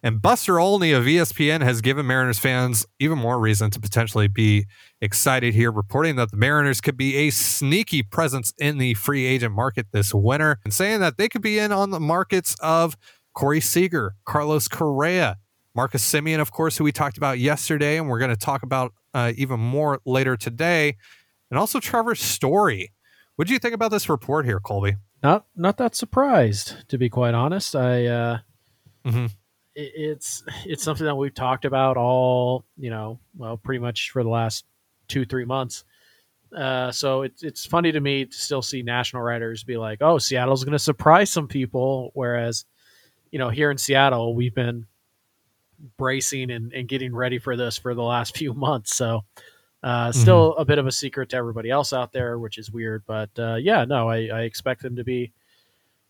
And 0.02 0.23
Buster 0.23 0.59
Olney 0.59 0.92
of 0.92 1.04
ESPN 1.04 1.61
has 1.62 1.80
given 1.80 2.09
Mariners 2.09 2.40
fans 2.40 2.87
even 2.99 3.18
more 3.18 3.38
reason 3.38 3.71
to 3.71 3.80
potentially 3.80 4.26
be 4.28 4.66
excited 5.00 5.55
here, 5.55 5.71
reporting 5.71 6.17
that 6.17 6.31
the 6.31 6.37
Mariners 6.37 6.81
could 6.81 6.97
be 6.97 7.17
a 7.17 7.31
sneaky 7.31 8.02
presence 8.02 8.52
in 8.59 8.78
the 8.78 8.95
free 8.95 9.26
agent 9.26 9.55
market 9.55 9.87
this 9.93 10.12
winter, 10.12 10.59
and 10.64 10.75
saying 10.75 11.00
that 11.00 11.17
they 11.17 11.28
could 11.28 11.43
be 11.43 11.59
in 11.59 11.73
on 11.73 11.90
the 11.90 12.00
markets 12.00 12.57
of 12.61 12.97
Corey 13.35 13.61
Seager, 13.61 14.14
Carlos 14.25 14.69
Correa, 14.69 15.37
Marcus 15.75 16.02
Semien, 16.02 16.40
of 16.40 16.50
course, 16.50 16.76
who 16.76 16.85
we 16.85 16.93
talked 16.93 17.17
about 17.17 17.38
yesterday, 17.38 17.99
and 17.99 18.09
we're 18.09 18.19
going 18.19 18.31
to 18.31 18.37
talk 18.37 18.62
about 18.62 18.93
uh, 19.14 19.33
even 19.37 19.61
more 19.61 20.00
later 20.05 20.37
today, 20.37 20.97
and 21.50 21.59
also 21.59 21.78
Trevor 21.78 22.14
Story. 22.14 22.93
What 23.37 23.47
do 23.47 23.52
you 23.52 23.61
think 23.61 23.75
about 23.75 23.93
this 23.93 24.09
report 24.09 24.45
here, 24.45 24.59
Colby? 24.59 24.97
Not 25.23 25.47
not 25.55 25.76
that 25.76 25.95
surprised, 25.95 26.88
to 26.88 26.99
be 26.99 27.09
quite 27.09 27.35
honest. 27.35 27.76
I 27.76 28.07
uh, 28.07 28.38
mm-hmm. 29.05 29.26
it, 29.75 29.93
it's 29.95 30.43
it's 30.64 30.83
something 30.83 31.07
that 31.07 31.14
we've 31.14 31.35
talked 31.35 31.64
about 31.64 31.97
all 31.97 32.64
you 32.76 32.90
know, 32.90 33.21
well, 33.37 33.57
pretty 33.57 33.78
much 33.78 34.11
for 34.11 34.23
the 34.23 34.28
last 34.28 34.64
two 35.09 35.25
three 35.25 35.45
months. 35.45 35.85
Uh, 36.57 36.91
so 36.91 37.23
it's 37.23 37.43
it's 37.43 37.67
funny 37.67 37.93
to 37.93 38.00
me 38.00 38.25
to 38.25 38.37
still 38.37 38.62
see 38.62 38.83
national 38.83 39.23
writers 39.23 39.65
be 39.65 39.77
like, 39.77 39.99
"Oh, 40.00 40.19
Seattle's 40.19 40.65
going 40.65 40.73
to 40.73 40.79
surprise 40.79 41.31
some 41.31 41.47
people," 41.47 42.11
whereas, 42.15 42.65
you 43.31 43.38
know, 43.38 43.50
here 43.50 43.71
in 43.71 43.79
Seattle, 43.79 44.35
we've 44.35 44.55
been 44.55 44.87
bracing 45.97 46.50
and, 46.50 46.73
and 46.73 46.88
getting 46.88 47.15
ready 47.15 47.38
for 47.38 47.57
this 47.57 47.77
for 47.79 47.95
the 47.95 48.03
last 48.03 48.37
few 48.38 48.55
months. 48.55 48.97
So, 48.97 49.25
uh, 49.83 50.09
mm-hmm. 50.09 50.19
still 50.19 50.53
mm-hmm. 50.53 50.62
a 50.62 50.65
bit 50.65 50.79
of 50.79 50.87
a 50.87 50.93
secret 50.93 51.29
to 51.31 51.37
everybody 51.37 51.71
else 51.71 51.93
out 51.93 52.12
there, 52.12 52.38
which 52.38 52.59
is 52.59 52.71
weird. 52.71 53.05
But 53.07 53.31
uh, 53.38 53.57
yeah, 53.57 53.85
no, 53.85 54.09
I, 54.09 54.29
I, 54.33 54.41
expect 54.43 54.83
them 54.83 54.97
to 54.97 55.05
be 55.05 55.33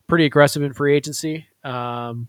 pretty 0.07 0.25
aggressive 0.25 0.63
in 0.63 0.73
free 0.73 0.95
agency. 0.95 1.45
Um, 1.63 2.27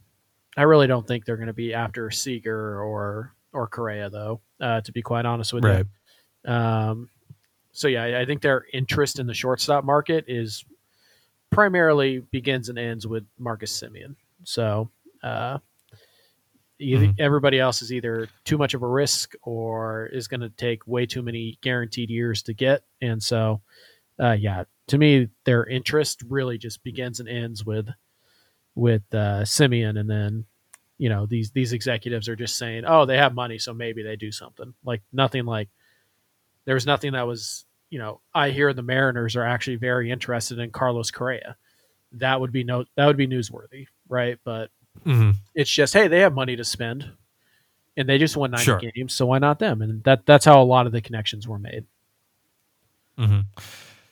I 0.56 0.62
really 0.62 0.88
don't 0.88 1.06
think 1.06 1.24
they're 1.24 1.36
going 1.36 1.46
to 1.46 1.52
be 1.52 1.74
after 1.74 2.10
Seager 2.10 2.82
or 2.82 3.34
or 3.52 3.68
Correa, 3.68 4.10
though. 4.10 4.40
Uh, 4.60 4.80
to 4.80 4.92
be 4.92 5.00
quite 5.00 5.26
honest 5.26 5.52
with 5.52 5.64
right. 5.64 5.78
you. 5.78 5.84
Um, 6.44 7.08
so 7.72 7.88
yeah, 7.88 8.18
I 8.18 8.24
think 8.24 8.42
their 8.42 8.66
interest 8.72 9.18
in 9.18 9.26
the 9.26 9.34
shortstop 9.34 9.84
market 9.84 10.24
is 10.28 10.64
primarily 11.50 12.18
begins 12.18 12.68
and 12.68 12.78
ends 12.78 13.06
with 13.06 13.24
Marcus 13.38 13.80
Semien. 13.80 14.16
So 14.44 14.90
uh, 15.22 15.58
mm-hmm. 16.80 17.10
everybody 17.18 17.58
else 17.58 17.82
is 17.82 17.92
either 17.92 18.28
too 18.44 18.58
much 18.58 18.74
of 18.74 18.82
a 18.82 18.86
risk 18.86 19.34
or 19.42 20.06
is 20.06 20.28
going 20.28 20.40
to 20.40 20.50
take 20.50 20.86
way 20.86 21.06
too 21.06 21.22
many 21.22 21.58
guaranteed 21.60 22.10
years 22.10 22.42
to 22.44 22.54
get. 22.54 22.82
And 23.00 23.22
so, 23.22 23.60
uh, 24.18 24.32
yeah, 24.32 24.64
to 24.88 24.98
me, 24.98 25.28
their 25.44 25.64
interest 25.64 26.22
really 26.28 26.58
just 26.58 26.82
begins 26.82 27.20
and 27.20 27.28
ends 27.28 27.64
with 27.64 27.88
with 28.74 29.02
uh, 29.12 29.42
Semien, 29.42 29.98
and 29.98 30.08
then 30.08 30.44
you 30.98 31.08
know 31.08 31.26
these 31.26 31.50
these 31.50 31.72
executives 31.72 32.28
are 32.28 32.36
just 32.36 32.56
saying, 32.56 32.84
oh, 32.86 33.04
they 33.04 33.16
have 33.16 33.34
money, 33.34 33.58
so 33.58 33.72
maybe 33.72 34.02
they 34.02 34.16
do 34.16 34.32
something. 34.32 34.74
Like 34.84 35.02
nothing 35.12 35.44
like 35.44 35.68
there 36.64 36.74
was 36.74 36.86
nothing 36.86 37.12
that 37.12 37.26
was 37.26 37.64
you 37.90 37.98
know 37.98 38.20
I 38.34 38.50
hear 38.50 38.72
the 38.72 38.82
Mariners 38.82 39.36
are 39.36 39.44
actually 39.44 39.76
very 39.76 40.10
interested 40.10 40.58
in 40.58 40.70
Carlos 40.70 41.10
Correa. 41.10 41.56
That 42.12 42.40
would 42.40 42.52
be 42.52 42.64
no 42.64 42.84
that 42.96 43.06
would 43.06 43.16
be 43.16 43.26
newsworthy, 43.26 43.86
right? 44.08 44.38
But 44.44 44.70
Mm-hmm. 45.06 45.30
It's 45.54 45.70
just 45.70 45.94
hey, 45.94 46.08
they 46.08 46.20
have 46.20 46.34
money 46.34 46.56
to 46.56 46.64
spend, 46.64 47.10
and 47.96 48.08
they 48.08 48.18
just 48.18 48.36
won 48.36 48.50
ninety 48.50 48.64
sure. 48.64 48.80
games, 48.80 49.14
so 49.14 49.26
why 49.26 49.38
not 49.38 49.58
them? 49.58 49.82
And 49.82 50.02
that 50.04 50.26
that's 50.26 50.44
how 50.44 50.62
a 50.62 50.64
lot 50.64 50.86
of 50.86 50.92
the 50.92 51.00
connections 51.00 51.48
were 51.48 51.58
made. 51.58 51.86
Mm-hmm. 53.18 53.40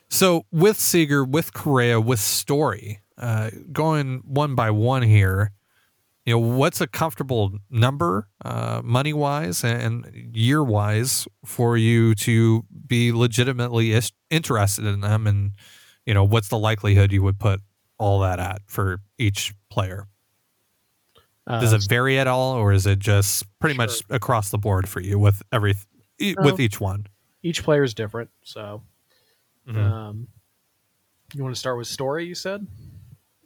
So 0.09 0.45
with 0.51 0.79
Seager, 0.79 1.23
with 1.23 1.53
Correa, 1.53 2.01
with 2.01 2.19
Story, 2.19 3.01
uh, 3.17 3.51
going 3.71 4.23
one 4.25 4.55
by 4.55 4.71
one 4.71 5.03
here, 5.03 5.51
you 6.29 6.35
know, 6.35 6.57
what's 6.57 6.79
a 6.79 6.85
comfortable 6.85 7.57
number, 7.71 8.27
uh, 8.45 8.81
money 8.83 9.13
wise 9.13 9.63
and 9.63 10.07
year 10.31 10.63
wise, 10.63 11.27
for 11.43 11.75
you 11.75 12.13
to 12.13 12.63
be 12.85 13.11
legitimately 13.11 13.93
is- 13.93 14.11
interested 14.29 14.85
in 14.85 15.01
them, 15.01 15.25
and 15.25 15.53
you 16.05 16.13
know, 16.13 16.23
what's 16.23 16.49
the 16.49 16.59
likelihood 16.59 17.11
you 17.11 17.23
would 17.23 17.39
put 17.39 17.61
all 17.97 18.19
that 18.19 18.39
at 18.39 18.61
for 18.67 19.01
each 19.17 19.55
player? 19.71 20.07
Uh, 21.47 21.61
Does 21.61 21.73
it 21.73 21.89
vary 21.89 22.19
at 22.19 22.27
all, 22.27 22.53
or 22.53 22.73
is 22.73 22.85
it 22.85 22.99
just 22.99 23.43
pretty 23.57 23.73
sure. 23.73 23.87
much 23.87 24.03
across 24.11 24.51
the 24.51 24.59
board 24.59 24.87
for 24.87 25.01
you 25.01 25.17
with 25.17 25.41
every 25.51 25.73
with 26.19 26.59
each 26.59 26.79
one? 26.79 27.07
Each 27.41 27.63
player 27.63 27.81
is 27.81 27.95
different, 27.95 28.29
so. 28.43 28.83
Mm-hmm. 29.67 29.79
Um, 29.79 30.27
you 31.33 31.41
want 31.41 31.55
to 31.55 31.59
start 31.59 31.79
with 31.79 31.87
story? 31.87 32.27
You 32.27 32.35
said. 32.35 32.67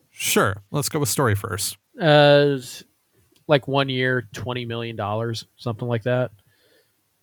Sure. 0.10 0.58
Let's 0.70 0.90
go 0.90 1.00
with 1.00 1.08
story 1.08 1.34
first. 1.34 1.78
Uh, 2.00 2.58
like 3.48 3.68
one 3.68 3.90
year, 3.90 4.28
twenty 4.34 4.66
million 4.66 4.96
dollars, 4.96 5.46
something 5.58 5.88
like 5.88 6.04
that. 6.04 6.32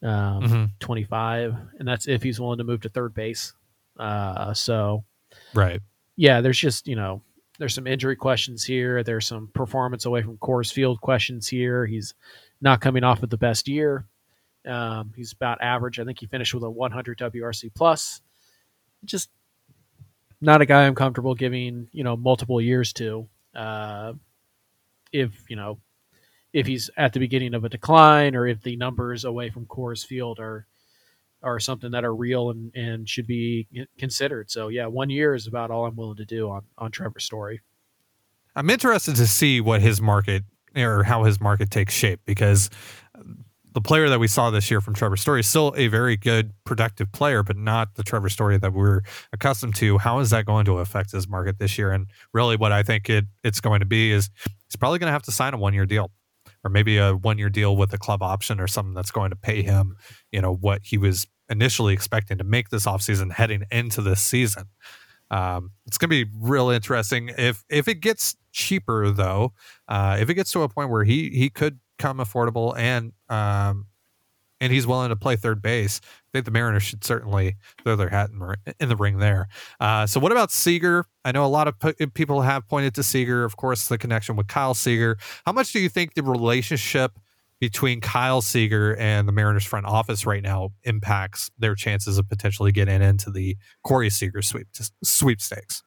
Um, 0.02 0.42
mm-hmm. 0.42 0.64
twenty 0.78 1.04
five, 1.04 1.54
and 1.78 1.86
that's 1.86 2.08
if 2.08 2.22
he's 2.22 2.40
willing 2.40 2.58
to 2.58 2.64
move 2.64 2.82
to 2.82 2.88
third 2.88 3.14
base. 3.14 3.52
Uh, 3.98 4.54
so. 4.54 5.04
Right. 5.54 5.80
Yeah, 6.16 6.40
there's 6.40 6.58
just 6.58 6.86
you 6.86 6.96
know 6.96 7.22
there's 7.58 7.74
some 7.74 7.86
injury 7.86 8.16
questions 8.16 8.64
here. 8.64 9.02
There's 9.02 9.26
some 9.26 9.48
performance 9.54 10.06
away 10.06 10.22
from 10.22 10.38
Coors 10.38 10.72
Field 10.72 11.00
questions 11.00 11.46
here. 11.46 11.86
He's 11.86 12.14
not 12.60 12.80
coming 12.80 13.04
off 13.04 13.22
of 13.22 13.30
the 13.30 13.36
best 13.36 13.68
year. 13.68 14.06
Um, 14.66 15.12
he's 15.14 15.32
about 15.32 15.62
average. 15.62 16.00
I 16.00 16.04
think 16.04 16.20
he 16.20 16.26
finished 16.26 16.54
with 16.54 16.62
a 16.62 16.70
100 16.70 17.18
WRC 17.18 17.70
plus. 17.74 18.22
Just 19.04 19.30
not 20.40 20.62
a 20.62 20.66
guy 20.66 20.86
I'm 20.86 20.94
comfortable 20.94 21.34
giving 21.34 21.88
you 21.92 22.02
know 22.02 22.16
multiple 22.16 22.60
years 22.60 22.92
to. 22.94 23.28
Uh, 23.54 24.14
if 25.12 25.44
you 25.48 25.56
know 25.56 25.78
if 26.52 26.66
he's 26.66 26.90
at 26.96 27.12
the 27.12 27.20
beginning 27.20 27.54
of 27.54 27.64
a 27.64 27.68
decline 27.68 28.34
or 28.34 28.46
if 28.46 28.62
the 28.62 28.76
numbers 28.76 29.24
away 29.24 29.50
from 29.50 29.66
Coors 29.66 30.04
Field 30.04 30.40
are 30.40 30.66
are 31.42 31.58
something 31.58 31.92
that 31.92 32.04
are 32.04 32.14
real 32.14 32.50
and, 32.50 32.74
and 32.74 33.08
should 33.08 33.26
be 33.26 33.66
considered. 33.98 34.50
So 34.50 34.68
yeah, 34.68 34.86
one 34.86 35.08
year 35.08 35.34
is 35.34 35.46
about 35.46 35.70
all 35.70 35.86
I'm 35.86 35.96
willing 35.96 36.16
to 36.16 36.24
do 36.24 36.50
on 36.50 36.62
on 36.76 36.90
Trevor 36.90 37.20
Story. 37.20 37.60
I'm 38.56 38.68
interested 38.68 39.16
to 39.16 39.26
see 39.26 39.60
what 39.60 39.80
his 39.80 40.00
market 40.00 40.44
or 40.76 41.04
how 41.04 41.24
his 41.24 41.40
market 41.40 41.70
takes 41.70 41.94
shape 41.94 42.20
because 42.24 42.68
the 43.72 43.80
player 43.80 44.08
that 44.08 44.18
we 44.18 44.26
saw 44.26 44.50
this 44.50 44.70
year 44.70 44.80
from 44.80 44.94
Trevor 44.94 45.16
Story 45.16 45.40
is 45.40 45.46
still 45.46 45.72
a 45.76 45.86
very 45.86 46.16
good, 46.16 46.52
productive 46.64 47.12
player, 47.12 47.42
but 47.42 47.56
not 47.56 47.94
the 47.94 48.02
Trevor 48.02 48.28
Story 48.28 48.58
that 48.58 48.72
we're 48.72 49.02
accustomed 49.32 49.76
to. 49.76 49.98
How 49.98 50.18
is 50.18 50.30
that 50.30 50.44
going 50.44 50.64
to 50.64 50.78
affect 50.78 51.12
his 51.12 51.28
market 51.28 51.58
this 51.58 51.78
year? 51.78 51.92
And 51.92 52.08
really, 52.32 52.56
what 52.56 52.72
I 52.72 52.82
think 52.82 53.08
it 53.08 53.26
it's 53.44 53.60
going 53.60 53.80
to 53.80 53.86
be 53.86 54.12
is 54.12 54.30
he's 54.70 54.76
probably 54.76 54.98
going 54.98 55.08
to 55.08 55.12
have 55.12 55.22
to 55.22 55.32
sign 55.32 55.54
a 55.54 55.58
one 55.58 55.74
year 55.74 55.86
deal 55.86 56.10
or 56.64 56.70
maybe 56.70 56.98
a 56.98 57.14
one 57.14 57.38
year 57.38 57.50
deal 57.50 57.76
with 57.76 57.92
a 57.92 57.98
club 57.98 58.22
option 58.22 58.60
or 58.60 58.66
something 58.66 58.94
that's 58.94 59.10
going 59.10 59.30
to 59.30 59.36
pay 59.36 59.62
him, 59.62 59.96
you 60.30 60.40
know, 60.40 60.54
what 60.54 60.80
he 60.84 60.98
was 60.98 61.26
initially 61.48 61.92
expecting 61.92 62.38
to 62.38 62.44
make 62.44 62.68
this 62.68 62.86
offseason 62.86 63.32
heading 63.32 63.64
into 63.70 64.00
this 64.00 64.20
season. 64.20 64.64
Um, 65.30 65.72
it's 65.86 65.98
going 65.98 66.10
to 66.10 66.24
be 66.24 66.30
real 66.38 66.70
interesting 66.70 67.30
if 67.38 67.64
if 67.68 67.88
it 67.88 68.00
gets 68.00 68.36
cheaper 68.52 69.10
though. 69.10 69.52
Uh, 69.88 70.18
if 70.20 70.28
it 70.28 70.34
gets 70.34 70.52
to 70.52 70.62
a 70.62 70.68
point 70.68 70.90
where 70.90 71.04
he 71.04 71.30
he 71.30 71.50
could 71.50 71.78
come 71.98 72.18
affordable 72.18 72.76
and 72.76 73.12
um, 73.28 73.86
and 74.60 74.72
he's 74.72 74.86
willing 74.86 75.08
to 75.08 75.16
play 75.16 75.36
third 75.36 75.62
base, 75.62 76.00
I 76.04 76.28
think 76.32 76.44
the 76.44 76.50
Mariners 76.50 76.82
should 76.82 77.04
certainly 77.04 77.56
throw 77.82 77.96
their 77.96 78.10
hat 78.10 78.30
in, 78.30 78.54
in 78.78 78.88
the 78.88 78.96
ring 78.96 79.18
there. 79.18 79.48
Uh, 79.80 80.06
so, 80.06 80.20
what 80.20 80.32
about 80.32 80.50
Seager? 80.50 81.06
I 81.24 81.32
know 81.32 81.44
a 81.44 81.46
lot 81.46 81.68
of 81.68 81.78
p- 81.78 82.06
people 82.06 82.42
have 82.42 82.68
pointed 82.68 82.94
to 82.96 83.02
Seager, 83.02 83.44
of 83.44 83.56
course, 83.56 83.88
the 83.88 83.98
connection 83.98 84.36
with 84.36 84.48
Kyle 84.48 84.74
Seager. 84.74 85.16
How 85.46 85.52
much 85.52 85.72
do 85.72 85.80
you 85.80 85.88
think 85.88 86.14
the 86.14 86.22
relationship 86.22 87.12
between 87.60 88.00
Kyle 88.00 88.40
Seager 88.40 88.96
and 88.96 89.28
the 89.28 89.32
Mariners 89.32 89.64
front 89.64 89.86
office 89.86 90.26
right 90.26 90.42
now 90.42 90.70
impacts 90.84 91.50
their 91.58 91.74
chances 91.74 92.18
of 92.18 92.28
potentially 92.28 92.72
getting 92.72 93.02
into 93.02 93.30
the 93.30 93.56
Corey 93.84 94.10
Seager 94.10 94.42
sweep 94.42 94.66
sweepstakes? 95.04 95.82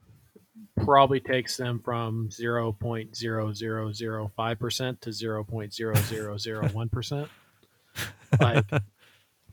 Probably 0.83 1.19
takes 1.19 1.57
them 1.57 1.79
from 1.83 2.29
0.0005% 2.29 4.99
to 5.01 5.09
0.0001%. 5.09 7.29
like 8.39 8.65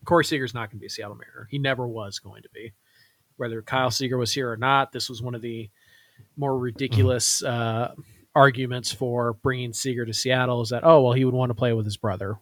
Corey 0.04 0.24
Seager's 0.24 0.54
not 0.54 0.70
going 0.70 0.78
to 0.78 0.80
be 0.80 0.86
a 0.86 0.90
Seattle 0.90 1.16
Mariner. 1.16 1.48
He 1.50 1.58
never 1.58 1.86
was 1.86 2.18
going 2.18 2.42
to 2.42 2.48
be. 2.52 2.72
Whether 3.36 3.62
Kyle 3.62 3.90
Seager 3.90 4.18
was 4.18 4.32
here 4.32 4.50
or 4.50 4.56
not, 4.56 4.92
this 4.92 5.08
was 5.08 5.22
one 5.22 5.34
of 5.34 5.42
the 5.42 5.70
more 6.36 6.58
ridiculous 6.58 7.42
uh, 7.42 7.94
arguments 8.34 8.92
for 8.92 9.34
bringing 9.34 9.72
Seager 9.72 10.04
to 10.04 10.12
Seattle. 10.12 10.60
Is 10.60 10.70
that 10.70 10.84
oh 10.84 11.02
well, 11.02 11.12
he 11.12 11.24
would 11.24 11.34
want 11.34 11.50
to 11.50 11.54
play 11.54 11.72
with 11.72 11.86
his 11.86 11.96
brother. 11.96 12.38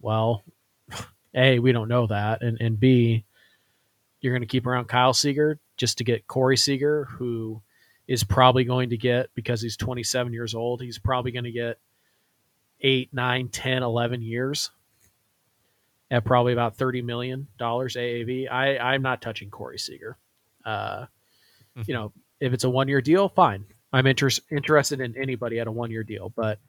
Well, 0.00 0.42
a 1.34 1.58
we 1.58 1.72
don't 1.72 1.88
know 1.88 2.06
that, 2.08 2.42
and 2.42 2.60
and 2.60 2.78
b 2.78 3.24
you're 4.20 4.32
going 4.32 4.42
to 4.42 4.46
keep 4.46 4.66
around 4.66 4.86
Kyle 4.86 5.12
Seager 5.12 5.58
just 5.76 5.98
to 5.98 6.04
get 6.04 6.26
Corey 6.28 6.56
Seager, 6.56 7.06
who 7.06 7.60
is 8.06 8.22
probably 8.22 8.64
going 8.64 8.90
to 8.90 8.96
get 8.96 9.30
because 9.34 9.60
he's 9.60 9.76
27 9.76 10.32
years 10.32 10.54
old. 10.54 10.80
He's 10.80 10.98
probably 10.98 11.32
going 11.32 11.44
to 11.44 11.50
get 11.50 11.78
eight, 12.80 13.10
nine, 13.12 13.48
10, 13.48 13.82
11 13.82 14.22
years 14.22 14.70
at 16.12 16.24
probably 16.26 16.52
about 16.52 16.76
thirty 16.76 17.02
million 17.02 17.48
dollars 17.58 17.96
AAV. 17.96 18.48
I 18.48 18.76
I'm 18.76 19.02
not 19.02 19.22
touching 19.22 19.50
Corey 19.50 19.78
Seager. 19.78 20.18
Uh, 20.64 21.06
mm-hmm. 21.76 21.82
You 21.86 21.94
know, 21.94 22.12
if 22.38 22.52
it's 22.52 22.64
a 22.64 22.70
one 22.70 22.86
year 22.86 23.00
deal, 23.00 23.28
fine. 23.30 23.64
I'm 23.92 24.06
inter- 24.06 24.28
interested 24.50 25.00
in 25.00 25.16
anybody 25.16 25.58
at 25.58 25.66
a 25.66 25.72
one 25.72 25.90
year 25.90 26.04
deal, 26.04 26.32
but 26.36 26.60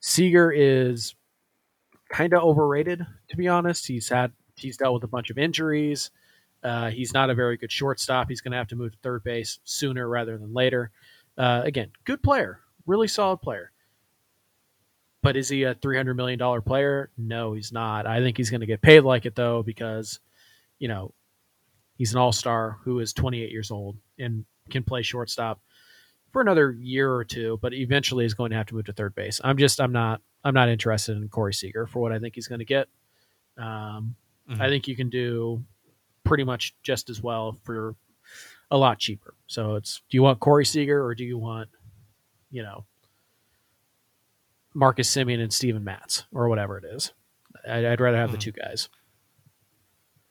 Seager 0.00 0.52
is 0.52 1.14
kind 2.10 2.34
of 2.34 2.42
overrated 2.42 3.04
to 3.30 3.36
be 3.36 3.48
honest. 3.48 3.86
He's 3.86 4.10
had 4.10 4.32
he's 4.56 4.76
dealt 4.76 4.94
with 4.94 5.04
a 5.04 5.08
bunch 5.08 5.30
of 5.30 5.38
injuries. 5.38 6.10
Uh, 6.62 6.90
he's 6.90 7.12
not 7.12 7.30
a 7.30 7.34
very 7.34 7.56
good 7.56 7.72
shortstop. 7.72 8.28
He's 8.28 8.40
going 8.40 8.52
to 8.52 8.58
have 8.58 8.68
to 8.68 8.76
move 8.76 8.92
to 8.92 8.98
third 9.02 9.24
base 9.24 9.58
sooner 9.64 10.08
rather 10.08 10.38
than 10.38 10.52
later. 10.52 10.90
Uh, 11.36 11.62
again, 11.64 11.90
good 12.04 12.22
player, 12.22 12.60
really 12.86 13.08
solid 13.08 13.38
player. 13.38 13.72
But 15.24 15.38
is 15.38 15.48
he 15.48 15.62
a 15.62 15.72
three 15.72 15.96
hundred 15.96 16.18
million 16.18 16.38
dollar 16.38 16.60
player? 16.60 17.10
No, 17.16 17.54
he's 17.54 17.72
not. 17.72 18.06
I 18.06 18.20
think 18.20 18.36
he's 18.36 18.50
going 18.50 18.60
to 18.60 18.66
get 18.66 18.82
paid 18.82 19.00
like 19.00 19.24
it 19.24 19.34
though 19.34 19.62
because, 19.62 20.20
you 20.78 20.86
know, 20.86 21.14
he's 21.96 22.12
an 22.12 22.18
all 22.18 22.30
star 22.30 22.76
who 22.84 23.00
is 23.00 23.14
twenty 23.14 23.42
eight 23.42 23.50
years 23.50 23.70
old 23.70 23.96
and 24.18 24.44
can 24.68 24.82
play 24.82 25.00
shortstop 25.00 25.60
for 26.30 26.42
another 26.42 26.72
year 26.72 27.10
or 27.10 27.24
two, 27.24 27.58
but 27.62 27.72
eventually 27.72 28.26
is 28.26 28.34
going 28.34 28.50
to 28.50 28.56
have 28.56 28.66
to 28.66 28.74
move 28.74 28.84
to 28.84 28.92
third 28.92 29.14
base. 29.14 29.40
I'm 29.42 29.56
just 29.56 29.80
I'm 29.80 29.92
not 29.92 30.20
I'm 30.44 30.52
not 30.52 30.68
interested 30.68 31.16
in 31.16 31.26
Corey 31.30 31.54
Seager 31.54 31.86
for 31.86 32.00
what 32.00 32.12
I 32.12 32.18
think 32.18 32.34
he's 32.34 32.48
going 32.48 32.58
to 32.58 32.66
get. 32.66 32.88
Um, 33.56 34.16
mm-hmm. 34.50 34.60
I 34.60 34.68
think 34.68 34.86
you 34.88 34.94
can 34.94 35.08
do 35.08 35.64
pretty 36.22 36.44
much 36.44 36.74
just 36.82 37.08
as 37.08 37.22
well 37.22 37.56
for 37.62 37.96
a 38.70 38.76
lot 38.76 38.98
cheaper. 38.98 39.32
So 39.46 39.76
it's 39.76 40.02
do 40.10 40.18
you 40.18 40.22
want 40.22 40.40
Corey 40.40 40.66
Seager 40.66 41.02
or 41.02 41.14
do 41.14 41.24
you 41.24 41.38
want, 41.38 41.70
you 42.50 42.62
know, 42.62 42.84
Marcus 44.74 45.10
Semien 45.10 45.40
and 45.40 45.52
Steven 45.52 45.84
Matz 45.84 46.24
or 46.32 46.48
whatever 46.48 46.78
it 46.78 46.84
is. 46.84 47.12
I'd, 47.68 47.84
I'd 47.84 48.00
rather 48.00 48.16
have 48.16 48.30
mm-hmm. 48.30 48.36
the 48.36 48.42
two 48.42 48.52
guys. 48.52 48.88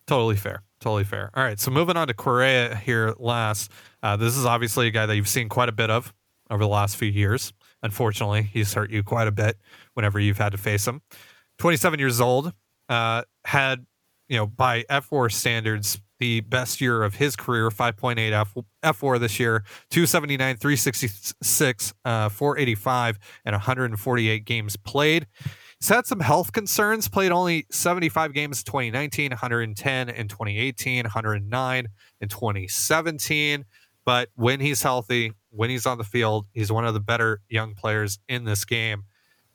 Totally 0.05 0.35
fair. 0.35 0.63
Totally 0.79 1.05
fair. 1.05 1.31
All 1.33 1.43
right. 1.43 1.59
So 1.59 1.71
moving 1.71 1.95
on 1.95 2.07
to 2.07 2.13
Correa 2.13 2.75
here 2.75 3.13
last. 3.17 3.71
Uh, 4.01 4.17
this 4.17 4.35
is 4.35 4.45
obviously 4.45 4.87
a 4.87 4.91
guy 4.91 5.05
that 5.05 5.15
you've 5.15 5.29
seen 5.29 5.47
quite 5.47 5.69
a 5.69 5.73
bit 5.73 5.89
of 5.89 6.13
over 6.49 6.63
the 6.63 6.69
last 6.69 6.97
few 6.97 7.09
years. 7.09 7.53
Unfortunately, 7.81 8.43
he's 8.43 8.73
hurt 8.73 8.91
you 8.91 9.01
quite 9.01 9.27
a 9.27 9.31
bit 9.31 9.57
whenever 9.93 10.19
you've 10.19 10.37
had 10.37 10.51
to 10.51 10.57
face 10.57 10.85
him. 10.85 11.01
27 11.59 11.99
years 11.99 12.19
old, 12.19 12.53
uh, 12.89 13.23
had, 13.45 13.85
you 14.27 14.37
know, 14.37 14.45
by 14.45 14.83
F4 14.89 15.31
standards, 15.31 16.01
the 16.23 16.39
best 16.39 16.79
year 16.79 17.03
of 17.03 17.15
his 17.15 17.35
career 17.35 17.69
5.8 17.69 18.31
F, 18.31 18.55
FWAR 18.81 19.19
this 19.19 19.41
year, 19.41 19.65
279, 19.89 20.55
366, 20.55 21.93
uh, 22.05 22.29
485, 22.29 23.19
and 23.43 23.53
148 23.53 24.45
games 24.45 24.77
played. 24.77 25.27
He's 25.81 25.89
had 25.89 26.05
some 26.05 26.21
health 26.21 26.53
concerns, 26.53 27.09
played 27.09 27.33
only 27.33 27.65
75 27.71 28.31
games 28.31 28.61
in 28.61 28.65
2019, 28.65 29.31
110 29.31 30.09
in 30.09 30.27
2018, 30.29 31.03
109 31.03 31.87
in 32.21 32.29
2017. 32.29 33.65
But 34.05 34.29
when 34.35 34.61
he's 34.61 34.81
healthy, 34.81 35.33
when 35.49 35.69
he's 35.69 35.85
on 35.85 35.97
the 35.97 36.05
field, 36.05 36.45
he's 36.53 36.71
one 36.71 36.85
of 36.85 36.93
the 36.93 37.01
better 37.01 37.41
young 37.49 37.75
players 37.75 38.17
in 38.29 38.45
this 38.45 38.63
game. 38.63 39.03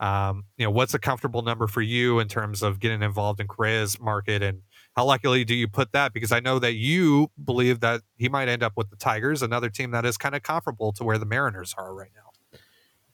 Um, 0.00 0.44
you 0.58 0.66
know, 0.66 0.70
what's 0.70 0.92
a 0.92 0.98
comfortable 0.98 1.40
number 1.40 1.66
for 1.66 1.80
you 1.80 2.18
in 2.18 2.28
terms 2.28 2.62
of 2.62 2.78
getting 2.78 3.02
involved 3.02 3.40
in 3.40 3.48
Correa's 3.48 3.98
market 3.98 4.42
and 4.42 4.60
how 4.98 5.04
likely 5.04 5.44
do 5.44 5.54
you 5.54 5.68
put 5.68 5.92
that? 5.92 6.12
Because 6.12 6.32
I 6.32 6.40
know 6.40 6.58
that 6.58 6.74
you 6.74 7.30
believe 7.44 7.78
that 7.80 8.00
he 8.16 8.28
might 8.28 8.48
end 8.48 8.64
up 8.64 8.72
with 8.76 8.90
the 8.90 8.96
Tigers, 8.96 9.42
another 9.42 9.70
team 9.70 9.92
that 9.92 10.04
is 10.04 10.16
kind 10.16 10.34
of 10.34 10.42
comparable 10.42 10.90
to 10.94 11.04
where 11.04 11.18
the 11.18 11.24
Mariners 11.24 11.72
are 11.78 11.94
right 11.94 12.10
now. 12.16 12.58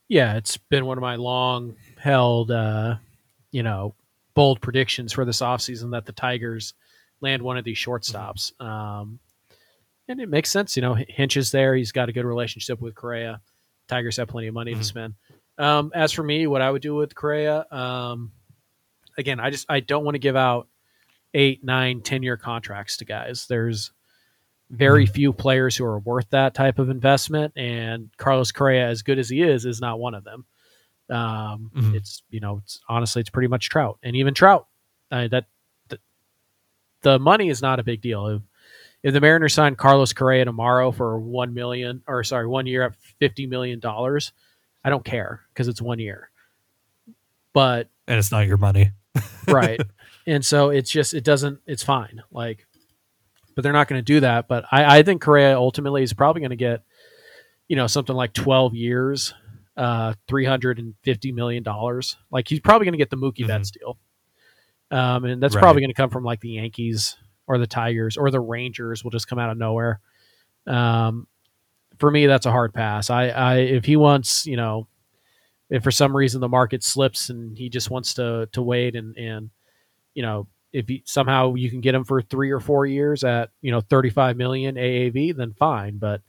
Yeah, 0.07 0.35
it's 0.35 0.57
been 0.57 0.87
one 0.87 0.97
of 0.97 1.03
my 1.03 1.15
long 1.17 1.75
held, 1.99 2.49
uh, 2.49 2.95
you 3.51 3.61
know, 3.61 3.93
bold 4.33 4.61
predictions 4.61 5.13
for 5.13 5.25
this 5.25 5.41
offseason 5.41 5.91
that 5.91 6.07
the 6.07 6.11
Tigers 6.11 6.73
land 7.21 7.43
one 7.43 7.55
of 7.55 7.63
these 7.63 7.77
shortstops. 7.77 8.51
Mm-hmm. 8.53 8.65
Um, 8.65 9.19
and 10.07 10.19
it 10.19 10.27
makes 10.27 10.49
sense. 10.49 10.75
You 10.75 10.81
know, 10.81 10.95
Hinch 10.95 11.37
is 11.37 11.51
there. 11.51 11.75
He's 11.75 11.91
got 11.91 12.09
a 12.09 12.13
good 12.13 12.25
relationship 12.25 12.81
with 12.81 12.95
Correa. 12.95 13.41
Tigers 13.87 14.17
have 14.17 14.27
plenty 14.27 14.47
of 14.47 14.55
money 14.55 14.71
mm-hmm. 14.71 14.81
to 14.81 14.87
spend. 14.87 15.13
Um, 15.59 15.91
as 15.93 16.11
for 16.11 16.23
me, 16.23 16.47
what 16.47 16.63
I 16.63 16.71
would 16.71 16.81
do 16.81 16.95
with 16.95 17.13
Correa, 17.13 17.67
um, 17.69 18.31
again, 19.19 19.39
I 19.39 19.51
just 19.51 19.67
I 19.69 19.81
don't 19.81 20.03
want 20.03 20.15
to 20.15 20.19
give 20.19 20.35
out 20.35 20.67
eight, 21.35 21.63
nine, 21.63 22.01
ten 22.01 22.23
year 22.23 22.37
contracts 22.37 22.97
to 22.97 23.05
guys. 23.05 23.45
There's 23.47 23.91
very 24.71 25.05
mm-hmm. 25.05 25.13
few 25.13 25.33
players 25.33 25.75
who 25.75 25.85
are 25.85 25.99
worth 25.99 26.29
that 26.31 26.55
type 26.55 26.79
of 26.79 26.89
investment, 26.89 27.53
and 27.55 28.09
Carlos 28.17 28.51
Correa, 28.51 28.87
as 28.87 29.03
good 29.03 29.19
as 29.19 29.29
he 29.29 29.43
is, 29.43 29.65
is 29.65 29.81
not 29.81 29.99
one 29.99 30.15
of 30.15 30.23
them. 30.23 30.45
Um, 31.09 31.71
mm-hmm. 31.75 31.95
It's 31.95 32.23
you 32.29 32.39
know, 32.39 32.61
it's 32.63 32.79
honestly, 32.89 33.19
it's 33.19 33.29
pretty 33.29 33.49
much 33.49 33.69
Trout, 33.69 33.99
and 34.01 34.15
even 34.15 34.33
Trout. 34.33 34.67
Uh, 35.11 35.27
that 35.27 35.45
the, 35.89 35.99
the 37.01 37.19
money 37.19 37.49
is 37.49 37.61
not 37.61 37.79
a 37.79 37.83
big 37.83 38.01
deal. 38.01 38.27
If, 38.27 38.41
if 39.03 39.13
the 39.13 39.21
Mariners 39.21 39.53
sign 39.53 39.75
Carlos 39.75 40.13
Correa 40.13 40.45
tomorrow 40.45 40.91
for 40.91 41.19
one 41.19 41.53
million, 41.53 42.01
or 42.07 42.23
sorry, 42.23 42.47
one 42.47 42.65
year 42.65 42.81
at 42.83 42.95
fifty 43.19 43.45
million 43.45 43.79
dollars, 43.79 44.31
I 44.83 44.89
don't 44.89 45.05
care 45.05 45.41
because 45.53 45.67
it's 45.67 45.81
one 45.81 45.99
year. 45.99 46.31
But 47.53 47.89
and 48.07 48.17
it's 48.17 48.31
not 48.31 48.47
your 48.47 48.57
money, 48.57 48.91
right? 49.47 49.79
and 50.25 50.45
so 50.45 50.69
it's 50.69 50.89
just 50.89 51.13
it 51.13 51.23
doesn't 51.23 51.59
it's 51.65 51.83
fine 51.83 52.21
like 52.31 52.65
but 53.55 53.63
they're 53.63 53.73
not 53.73 53.87
going 53.87 53.99
to 53.99 54.03
do 54.05 54.19
that. 54.19 54.47
But 54.47 54.65
I, 54.71 54.99
I 54.99 55.03
think 55.03 55.21
Correa 55.21 55.57
ultimately 55.57 56.03
is 56.03 56.13
probably 56.13 56.41
going 56.41 56.51
to 56.51 56.55
get 56.55 56.83
you 57.67 57.75
know 57.75 57.87
something 57.87 58.15
like 58.15 58.33
12 58.33 58.75
years 58.75 59.33
uh 59.77 60.13
350 60.27 61.31
million 61.31 61.63
dollars. 61.63 62.17
Like 62.29 62.47
he's 62.47 62.59
probably 62.59 62.85
going 62.85 62.93
to 62.93 62.97
get 62.97 63.09
the 63.09 63.17
Mookie 63.17 63.39
mm-hmm. 63.39 63.47
Betts 63.47 63.71
deal. 63.71 63.97
Um 64.91 65.25
and 65.25 65.41
that's 65.41 65.55
right. 65.55 65.61
probably 65.61 65.81
going 65.81 65.89
to 65.89 65.95
come 65.95 66.09
from 66.09 66.23
like 66.23 66.41
the 66.41 66.51
Yankees 66.51 67.17
or 67.47 67.57
the 67.57 67.67
Tigers 67.67 68.17
or 68.17 68.29
the 68.29 68.39
Rangers 68.39 69.03
will 69.03 69.11
just 69.11 69.27
come 69.27 69.39
out 69.39 69.49
of 69.49 69.57
nowhere. 69.57 69.99
Um 70.67 71.27
for 71.97 72.11
me 72.11 72.27
that's 72.27 72.45
a 72.45 72.51
hard 72.51 72.73
pass. 72.73 73.09
I 73.09 73.29
I 73.29 73.55
if 73.57 73.85
he 73.85 73.95
wants 73.95 74.45
you 74.45 74.57
know 74.57 74.87
if 75.69 75.83
for 75.83 75.91
some 75.91 76.15
reason 76.15 76.41
the 76.41 76.49
market 76.49 76.83
slips 76.83 77.29
and 77.29 77.57
he 77.57 77.69
just 77.69 77.89
wants 77.89 78.13
to 78.15 78.47
to 78.51 78.61
wait 78.61 78.95
and 78.95 79.17
and 79.17 79.49
you 80.15 80.23
know, 80.23 80.47
if 80.73 80.89
you, 80.89 81.01
somehow 81.05 81.53
you 81.53 81.69
can 81.69 81.81
get 81.81 81.93
him 81.93 82.03
for 82.03 82.21
three 82.21 82.51
or 82.51 82.59
four 82.59 82.85
years 82.85 83.23
at 83.23 83.51
you 83.61 83.71
know 83.71 83.81
35 83.81 84.35
million 84.35 84.75
AAV, 84.75 85.35
then 85.35 85.53
fine. 85.53 85.97
But 85.97 86.21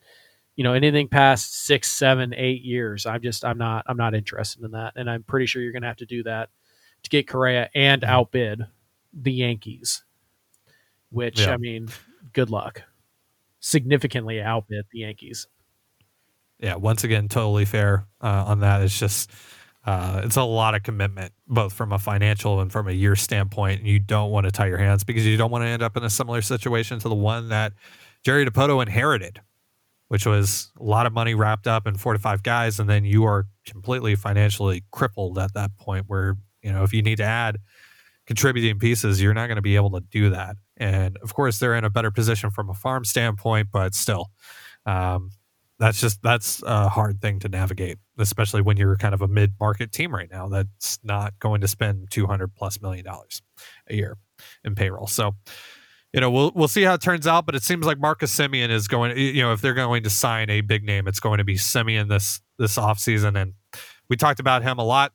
you 0.55 0.64
know, 0.64 0.72
anything 0.72 1.09
past 1.09 1.64
six, 1.64 1.90
seven, 1.90 2.35
eight 2.35 2.62
years, 2.62 3.07
I'm 3.07 3.22
just 3.22 3.44
I'm 3.44 3.59
not 3.59 3.85
I'm 3.87 3.96
not 3.96 4.14
interested 4.14 4.62
in 4.62 4.72
that, 4.72 4.92
and 4.96 5.09
I'm 5.09 5.22
pretty 5.22 5.46
sure 5.46 5.62
you're 5.62 5.72
going 5.72 5.83
to 5.83 5.88
have 5.88 5.96
to 5.96 6.07
do 6.07 6.22
that 6.25 6.51
to 7.03 7.11
get 7.11 7.29
Correa 7.29 7.70
and 7.75 8.03
mm-hmm. 8.03 8.11
outbid 8.11 8.62
the 9.12 9.33
Yankees. 9.33 10.05
Which 11.11 11.40
yeah. 11.40 11.55
I 11.55 11.57
mean, 11.57 11.88
good 12.33 12.51
luck. 12.51 12.83
Significantly 13.61 14.40
outbid 14.40 14.87
the 14.92 15.01
Yankees. 15.01 15.46
Yeah, 16.59 16.77
once 16.77 17.05
again, 17.05 17.29
totally 17.29 17.64
fair 17.64 18.07
uh, 18.20 18.44
on 18.46 18.61
that. 18.61 18.83
It's 18.83 18.99
just 18.99 19.31
uh, 19.87 20.20
it's 20.25 20.37
a 20.37 20.42
lot 20.42 20.75
of 20.75 20.83
commitment, 20.83 21.33
both 21.46 21.72
from 21.72 21.92
a 21.92 21.99
financial 21.99 22.61
and 22.61 22.72
from 22.72 22.88
a 22.88 22.92
year 22.92 23.14
standpoint. 23.14 23.81
And 23.81 23.88
you 23.88 24.01
don't 24.01 24.31
want 24.31 24.44
to 24.44 24.51
tie 24.51 24.66
your 24.66 24.79
hands 24.79 25.05
because 25.05 25.25
you 25.25 25.37
don't 25.37 25.51
want 25.51 25.62
to 25.62 25.68
end 25.68 25.83
up 25.83 25.96
in 25.96 26.03
a 26.03 26.11
similar 26.11 26.42
situation 26.42 26.99
to 26.99 27.09
the 27.09 27.14
one 27.14 27.49
that 27.51 27.72
Jerry 28.25 28.44
Dipoto 28.44 28.83
inherited, 28.83 29.40
which 30.09 30.27
was 30.27 30.72
a 30.79 30.83
lot 30.83 31.07
of 31.07 31.12
money 31.12 31.35
wrapped 31.35 31.68
up 31.68 31.87
in 31.87 31.96
four 31.96 32.12
to 32.12 32.18
five 32.18 32.42
guys. 32.42 32.81
And 32.81 32.90
then 32.90 33.05
you 33.05 33.25
are 33.25 33.46
completely 33.64 34.16
financially 34.16 34.83
crippled 34.90 35.38
at 35.38 35.55
that 35.55 35.77
point 35.79 36.07
where, 36.09 36.37
you 36.62 36.72
know, 36.72 36.83
if 36.83 36.92
you 36.92 37.01
need 37.01 37.16
to 37.18 37.25
add 37.25 37.59
contributing 38.27 38.81
pieces, 38.81 39.22
you're 39.22 39.35
not 39.35 39.46
going 39.46 39.57
to 39.57 39.62
be 39.62 39.77
able 39.77 39.90
to 39.92 40.01
do 40.11 40.31
that. 40.31 40.57
And 40.77 41.16
of 41.18 41.33
course, 41.33 41.61
they're 41.61 41.77
in 41.77 41.85
a 41.85 41.90
better 41.90 42.11
position 42.11 42.51
from 42.51 42.68
a 42.68 42.75
farm 42.75 43.05
standpoint, 43.05 43.68
but 43.72 43.94
still, 43.94 44.31
um, 44.85 45.31
that's 45.79 46.01
just 46.01 46.22
that's 46.22 46.62
a 46.64 46.88
hard 46.88 47.20
thing 47.20 47.38
to 47.40 47.49
navigate, 47.49 47.99
especially 48.18 48.62
when 48.62 48.76
you're 48.76 48.96
kind 48.96 49.14
of 49.14 49.22
a 49.22 49.29
mid-market 49.29 49.92
team 49.92 50.14
right 50.14 50.31
now 50.31 50.48
that's 50.48 50.98
not 51.02 51.38
going 51.38 51.61
to 51.61 51.68
spend 51.68 52.11
200 52.11 52.55
plus 52.55 52.81
million 52.81 53.05
dollars 53.05 53.42
a 53.88 53.94
year 53.94 54.16
in 54.64 54.74
payroll. 54.74 55.07
So, 55.07 55.35
you 56.12 56.20
know, 56.20 56.31
we'll 56.31 56.52
we'll 56.55 56.68
see 56.68 56.83
how 56.83 56.94
it 56.94 57.02
turns 57.02 57.26
out, 57.26 57.46
but 57.46 57.55
it 57.55 57.62
seems 57.62 57.87
like 57.87 57.98
Marcus 57.98 58.35
Semien 58.35 58.70
is 58.70 58.88
going 58.88 59.16
you 59.16 59.42
know, 59.42 59.52
if 59.52 59.61
they're 59.61 59.74
going 59.74 60.02
to 60.05 60.11
sign 60.11 60.50
a 60.50 60.61
big 60.61 60.85
name, 60.85 61.07
it's 61.09 61.20
going 61.20 61.38
to 61.38 61.44
be 61.44 61.55
Semien 61.55 62.09
this 62.09 62.40
this 62.59 62.76
offseason 62.76 63.40
and 63.40 63.55
we 64.09 64.16
talked 64.16 64.40
about 64.40 64.62
him 64.62 64.79
a 64.79 64.85
lot 64.85 65.12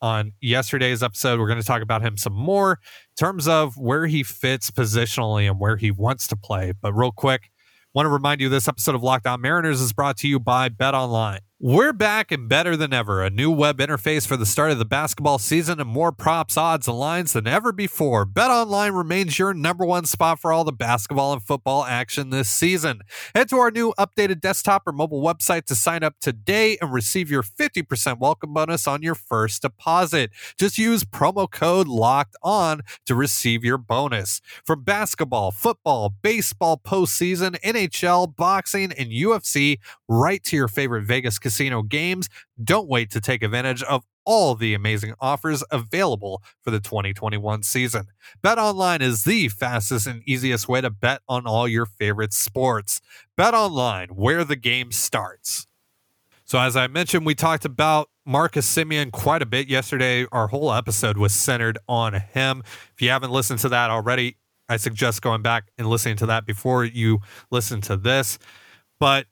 on 0.00 0.32
yesterday's 0.40 1.02
episode. 1.02 1.38
We're 1.38 1.46
going 1.46 1.60
to 1.60 1.66
talk 1.66 1.80
about 1.80 2.02
him 2.02 2.16
some 2.16 2.32
more 2.32 2.72
in 2.72 3.14
terms 3.16 3.46
of 3.46 3.76
where 3.76 4.06
he 4.06 4.24
fits 4.24 4.70
positionally 4.70 5.48
and 5.48 5.60
where 5.60 5.76
he 5.76 5.92
wants 5.92 6.26
to 6.28 6.36
play. 6.36 6.72
But 6.72 6.92
real 6.92 7.12
quick, 7.12 7.52
Want 7.94 8.06
to 8.06 8.10
remind 8.10 8.40
you 8.40 8.48
this 8.48 8.68
episode 8.68 8.94
of 8.94 9.02
Locked 9.02 9.26
On 9.26 9.38
Mariners 9.38 9.82
is 9.82 9.92
brought 9.92 10.16
to 10.18 10.28
you 10.28 10.40
by 10.40 10.70
Bet 10.70 10.94
Online. 10.94 11.40
We're 11.64 11.92
back 11.92 12.32
and 12.32 12.48
better 12.48 12.76
than 12.76 12.92
ever. 12.92 13.22
A 13.22 13.30
new 13.30 13.48
web 13.48 13.78
interface 13.78 14.26
for 14.26 14.36
the 14.36 14.44
start 14.44 14.72
of 14.72 14.80
the 14.80 14.84
basketball 14.84 15.38
season 15.38 15.78
and 15.78 15.88
more 15.88 16.10
props, 16.10 16.56
odds, 16.56 16.88
and 16.88 16.98
lines 16.98 17.34
than 17.34 17.46
ever 17.46 17.70
before. 17.70 18.26
BetOnline 18.26 18.98
remains 18.98 19.38
your 19.38 19.54
number 19.54 19.86
one 19.86 20.04
spot 20.04 20.40
for 20.40 20.52
all 20.52 20.64
the 20.64 20.72
basketball 20.72 21.32
and 21.32 21.40
football 21.40 21.84
action 21.84 22.30
this 22.30 22.48
season. 22.48 23.02
Head 23.32 23.48
to 23.50 23.58
our 23.58 23.70
new 23.70 23.94
updated 23.96 24.40
desktop 24.40 24.82
or 24.88 24.92
mobile 24.92 25.22
website 25.22 25.66
to 25.66 25.76
sign 25.76 26.02
up 26.02 26.16
today 26.20 26.78
and 26.80 26.92
receive 26.92 27.30
your 27.30 27.44
50% 27.44 28.18
welcome 28.18 28.52
bonus 28.52 28.88
on 28.88 29.02
your 29.02 29.14
first 29.14 29.62
deposit. 29.62 30.32
Just 30.58 30.78
use 30.78 31.04
promo 31.04 31.48
code 31.48 31.86
LOCKED 31.86 32.34
ON 32.42 32.80
to 33.06 33.14
receive 33.14 33.64
your 33.64 33.78
bonus. 33.78 34.40
From 34.66 34.82
basketball, 34.82 35.52
football, 35.52 36.12
baseball 36.22 36.76
postseason, 36.76 37.56
NHL, 37.60 38.34
boxing, 38.34 38.90
and 38.98 39.12
UFC, 39.12 39.78
right 40.08 40.42
to 40.42 40.56
your 40.56 40.66
favorite 40.66 41.04
Vegas 41.04 41.38
casino 41.38 41.51
casino 41.52 41.82
games. 41.82 42.28
Don't 42.62 42.88
wait 42.88 43.10
to 43.10 43.20
take 43.20 43.42
advantage 43.42 43.82
of 43.82 44.04
all 44.24 44.54
the 44.54 44.72
amazing 44.72 45.14
offers 45.20 45.62
available 45.70 46.42
for 46.62 46.70
the 46.70 46.80
2021 46.80 47.62
season. 47.62 48.06
Bet 48.40 48.58
online 48.58 49.02
is 49.02 49.24
the 49.24 49.48
fastest 49.48 50.06
and 50.06 50.22
easiest 50.26 50.68
way 50.68 50.80
to 50.80 50.90
bet 50.90 51.20
on 51.28 51.46
all 51.46 51.68
your 51.68 51.84
favorite 51.84 52.32
sports. 52.32 53.00
Bet 53.36 53.52
online, 53.52 54.08
where 54.10 54.44
the 54.44 54.56
game 54.56 54.92
starts. 54.92 55.66
So, 56.44 56.58
as 56.58 56.76
I 56.76 56.86
mentioned, 56.86 57.26
we 57.26 57.34
talked 57.34 57.64
about 57.64 58.08
Marcus 58.24 58.72
Semien 58.72 59.10
quite 59.10 59.42
a 59.42 59.46
bit 59.46 59.68
yesterday. 59.68 60.26
Our 60.32 60.48
whole 60.48 60.72
episode 60.72 61.18
was 61.18 61.34
centered 61.34 61.78
on 61.88 62.14
him. 62.14 62.62
If 62.94 63.02
you 63.02 63.10
haven't 63.10 63.30
listened 63.30 63.58
to 63.60 63.68
that 63.70 63.90
already, 63.90 64.36
I 64.68 64.76
suggest 64.76 65.22
going 65.22 65.42
back 65.42 65.64
and 65.76 65.86
listening 65.86 66.16
to 66.16 66.26
that 66.26 66.46
before 66.46 66.84
you 66.84 67.20
listen 67.50 67.80
to 67.82 67.96
this. 67.96 68.38
But 69.00 69.26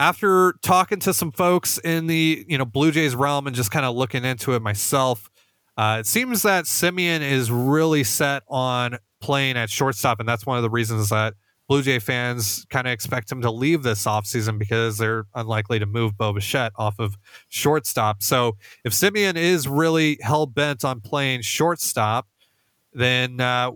after 0.00 0.54
talking 0.62 0.98
to 0.98 1.12
some 1.12 1.30
folks 1.30 1.78
in 1.78 2.08
the 2.08 2.44
you 2.48 2.58
know 2.58 2.64
Blue 2.64 2.90
Jays 2.90 3.14
realm 3.14 3.46
and 3.46 3.54
just 3.54 3.70
kind 3.70 3.84
of 3.84 3.94
looking 3.94 4.24
into 4.24 4.54
it 4.54 4.62
myself, 4.62 5.30
uh, 5.76 5.98
it 6.00 6.06
seems 6.06 6.42
that 6.42 6.64
Semien 6.64 7.20
is 7.20 7.52
really 7.52 8.02
set 8.02 8.42
on 8.48 8.96
playing 9.20 9.56
at 9.56 9.68
shortstop, 9.70 10.18
and 10.18 10.28
that's 10.28 10.46
one 10.46 10.56
of 10.56 10.62
the 10.62 10.70
reasons 10.70 11.10
that 11.10 11.34
Blue 11.68 11.82
Jay 11.82 11.98
fans 11.98 12.66
kind 12.70 12.86
of 12.88 12.92
expect 12.92 13.30
him 13.30 13.42
to 13.42 13.50
leave 13.50 13.82
this 13.82 14.04
offseason 14.04 14.58
because 14.58 14.96
they're 14.96 15.26
unlikely 15.34 15.78
to 15.78 15.86
move 15.86 16.16
Bo 16.16 16.32
Bichette 16.32 16.72
off 16.76 16.98
of 16.98 17.16
shortstop. 17.48 18.22
So 18.22 18.56
if 18.84 18.92
Semien 18.92 19.36
is 19.36 19.68
really 19.68 20.18
hell 20.22 20.46
bent 20.46 20.82
on 20.82 21.00
playing 21.00 21.42
shortstop, 21.42 22.26
then 22.92 23.38
uh, 23.38 23.70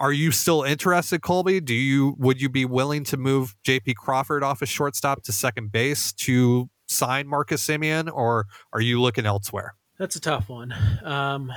are 0.00 0.12
you 0.12 0.30
still 0.30 0.62
interested, 0.62 1.22
Colby? 1.22 1.60
Do 1.60 1.74
you 1.74 2.14
would 2.18 2.40
you 2.40 2.48
be 2.48 2.64
willing 2.64 3.04
to 3.04 3.16
move 3.16 3.54
JP 3.64 3.96
Crawford 3.96 4.42
off 4.42 4.62
a 4.62 4.64
of 4.64 4.68
shortstop 4.68 5.22
to 5.24 5.32
second 5.32 5.72
base 5.72 6.12
to 6.12 6.68
sign 6.86 7.26
Marcus 7.26 7.66
Semien, 7.66 8.10
or 8.12 8.46
are 8.72 8.80
you 8.80 9.00
looking 9.00 9.26
elsewhere? 9.26 9.74
That's 9.98 10.16
a 10.16 10.20
tough 10.20 10.48
one. 10.48 10.72
Um, 11.02 11.52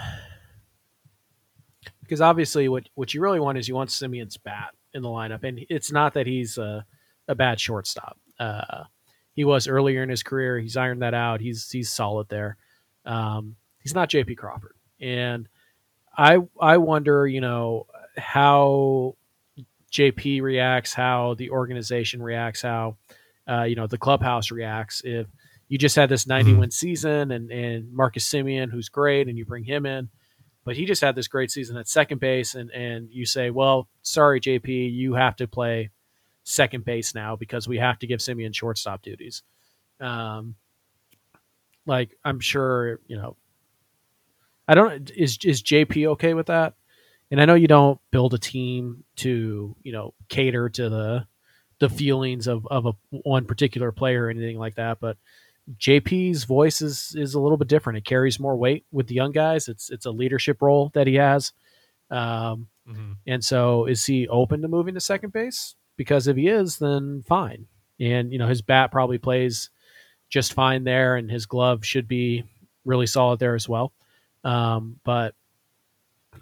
because 2.01 2.21
obviously, 2.21 2.67
what 2.67 2.89
what 2.95 3.13
you 3.13 3.21
really 3.21 3.39
want 3.39 3.57
is 3.57 3.67
you 3.67 3.75
want 3.75 3.89
Semien's 3.89 4.37
bat 4.37 4.73
in 4.93 5.03
the 5.03 5.09
lineup, 5.09 5.43
and 5.43 5.63
it's 5.69 5.91
not 5.91 6.15
that 6.15 6.27
he's 6.27 6.57
a, 6.57 6.85
a 7.27 7.35
bad 7.35 7.59
shortstop. 7.59 8.17
Uh, 8.39 8.83
he 9.33 9.45
was 9.45 9.67
earlier 9.67 10.03
in 10.03 10.09
his 10.09 10.23
career. 10.23 10.59
He's 10.59 10.75
ironed 10.75 11.03
that 11.03 11.13
out. 11.13 11.41
He's 11.41 11.69
he's 11.69 11.91
solid 11.91 12.27
there. 12.29 12.57
Um, 13.05 13.55
he's 13.79 13.95
not 13.95 14.09
JP 14.09 14.37
Crawford, 14.37 14.75
and 14.99 15.47
I 16.17 16.39
I 16.59 16.77
wonder, 16.77 17.27
you 17.27 17.39
know, 17.39 17.85
how 18.17 19.15
JP 19.91 20.41
reacts, 20.41 20.93
how 20.93 21.35
the 21.35 21.51
organization 21.51 22.21
reacts, 22.21 22.61
how 22.61 22.97
uh, 23.47 23.63
you 23.63 23.75
know 23.75 23.87
the 23.87 23.97
clubhouse 23.97 24.51
reacts. 24.51 25.01
If 25.03 25.27
you 25.67 25.77
just 25.77 25.95
had 25.95 26.09
this 26.09 26.27
90 26.27 26.51
mm-hmm. 26.51 26.59
win 26.59 26.71
season 26.71 27.31
and 27.31 27.51
and 27.51 27.91
Marcus 27.93 28.27
Semien, 28.29 28.71
who's 28.71 28.89
great, 28.89 29.27
and 29.27 29.37
you 29.37 29.45
bring 29.45 29.63
him 29.63 29.85
in, 29.85 30.09
but 30.63 30.75
he 30.75 30.85
just 30.85 31.01
had 31.01 31.15
this 31.15 31.27
great 31.27 31.51
season 31.51 31.77
at 31.77 31.87
second 31.87 32.19
base, 32.19 32.55
and 32.55 32.71
and 32.71 33.09
you 33.11 33.25
say, 33.25 33.49
well, 33.49 33.87
sorry, 34.01 34.39
JP, 34.39 34.93
you 34.93 35.13
have 35.13 35.35
to 35.37 35.47
play 35.47 35.89
second 36.43 36.85
base 36.85 37.13
now 37.13 37.35
because 37.35 37.67
we 37.67 37.77
have 37.77 37.99
to 37.99 38.07
give 38.07 38.19
Semien 38.19 38.55
shortstop 38.55 39.01
duties. 39.01 39.43
Um, 39.99 40.55
like 41.85 42.17
I'm 42.23 42.39
sure 42.39 42.99
you 43.07 43.17
know. 43.17 43.35
I 44.67 44.73
don't 44.73 45.09
is 45.11 45.37
is 45.43 45.61
JP 45.61 46.11
okay 46.11 46.33
with 46.33 46.45
that? 46.47 46.75
And 47.31 47.41
I 47.41 47.45
know 47.45 47.55
you 47.55 47.67
don't 47.67 47.99
build 48.11 48.33
a 48.33 48.37
team 48.37 49.03
to 49.17 49.75
you 49.81 49.91
know 49.91 50.13
cater 50.29 50.69
to 50.69 50.89
the 50.89 51.25
the 51.79 51.89
feelings 51.89 52.47
of 52.47 52.67
of 52.67 52.85
a 52.85 52.93
one 53.09 53.45
particular 53.45 53.91
player 53.91 54.25
or 54.25 54.29
anything 54.29 54.59
like 54.59 54.75
that, 54.75 54.99
but 54.99 55.17
JP's 55.77 56.43
voice 56.43 56.81
is 56.81 57.15
is 57.17 57.33
a 57.33 57.39
little 57.39 57.57
bit 57.57 57.69
different. 57.69 57.97
It 57.97 58.05
carries 58.05 58.39
more 58.39 58.55
weight 58.55 58.85
with 58.91 59.07
the 59.07 59.15
young 59.15 59.31
guys. 59.31 59.67
It's 59.67 59.89
it's 59.89 60.05
a 60.05 60.11
leadership 60.11 60.61
role 60.61 60.91
that 60.93 61.07
he 61.07 61.15
has, 61.15 61.53
um, 62.09 62.67
mm-hmm. 62.87 63.13
and 63.25 63.43
so 63.43 63.85
is 63.85 64.05
he 64.05 64.27
open 64.27 64.61
to 64.61 64.67
moving 64.67 64.93
to 64.93 64.99
second 64.99 65.33
base? 65.33 65.75
Because 65.97 66.27
if 66.27 66.35
he 66.35 66.47
is, 66.47 66.77
then 66.77 67.23
fine. 67.27 67.67
And 67.99 68.31
you 68.31 68.39
know 68.39 68.47
his 68.47 68.61
bat 68.61 68.91
probably 68.91 69.17
plays 69.17 69.69
just 70.29 70.53
fine 70.53 70.83
there, 70.83 71.15
and 71.15 71.31
his 71.31 71.45
glove 71.45 71.85
should 71.85 72.07
be 72.07 72.43
really 72.83 73.07
solid 73.07 73.39
there 73.39 73.55
as 73.55 73.69
well. 73.69 73.93
Um, 74.43 74.99
but 75.05 75.35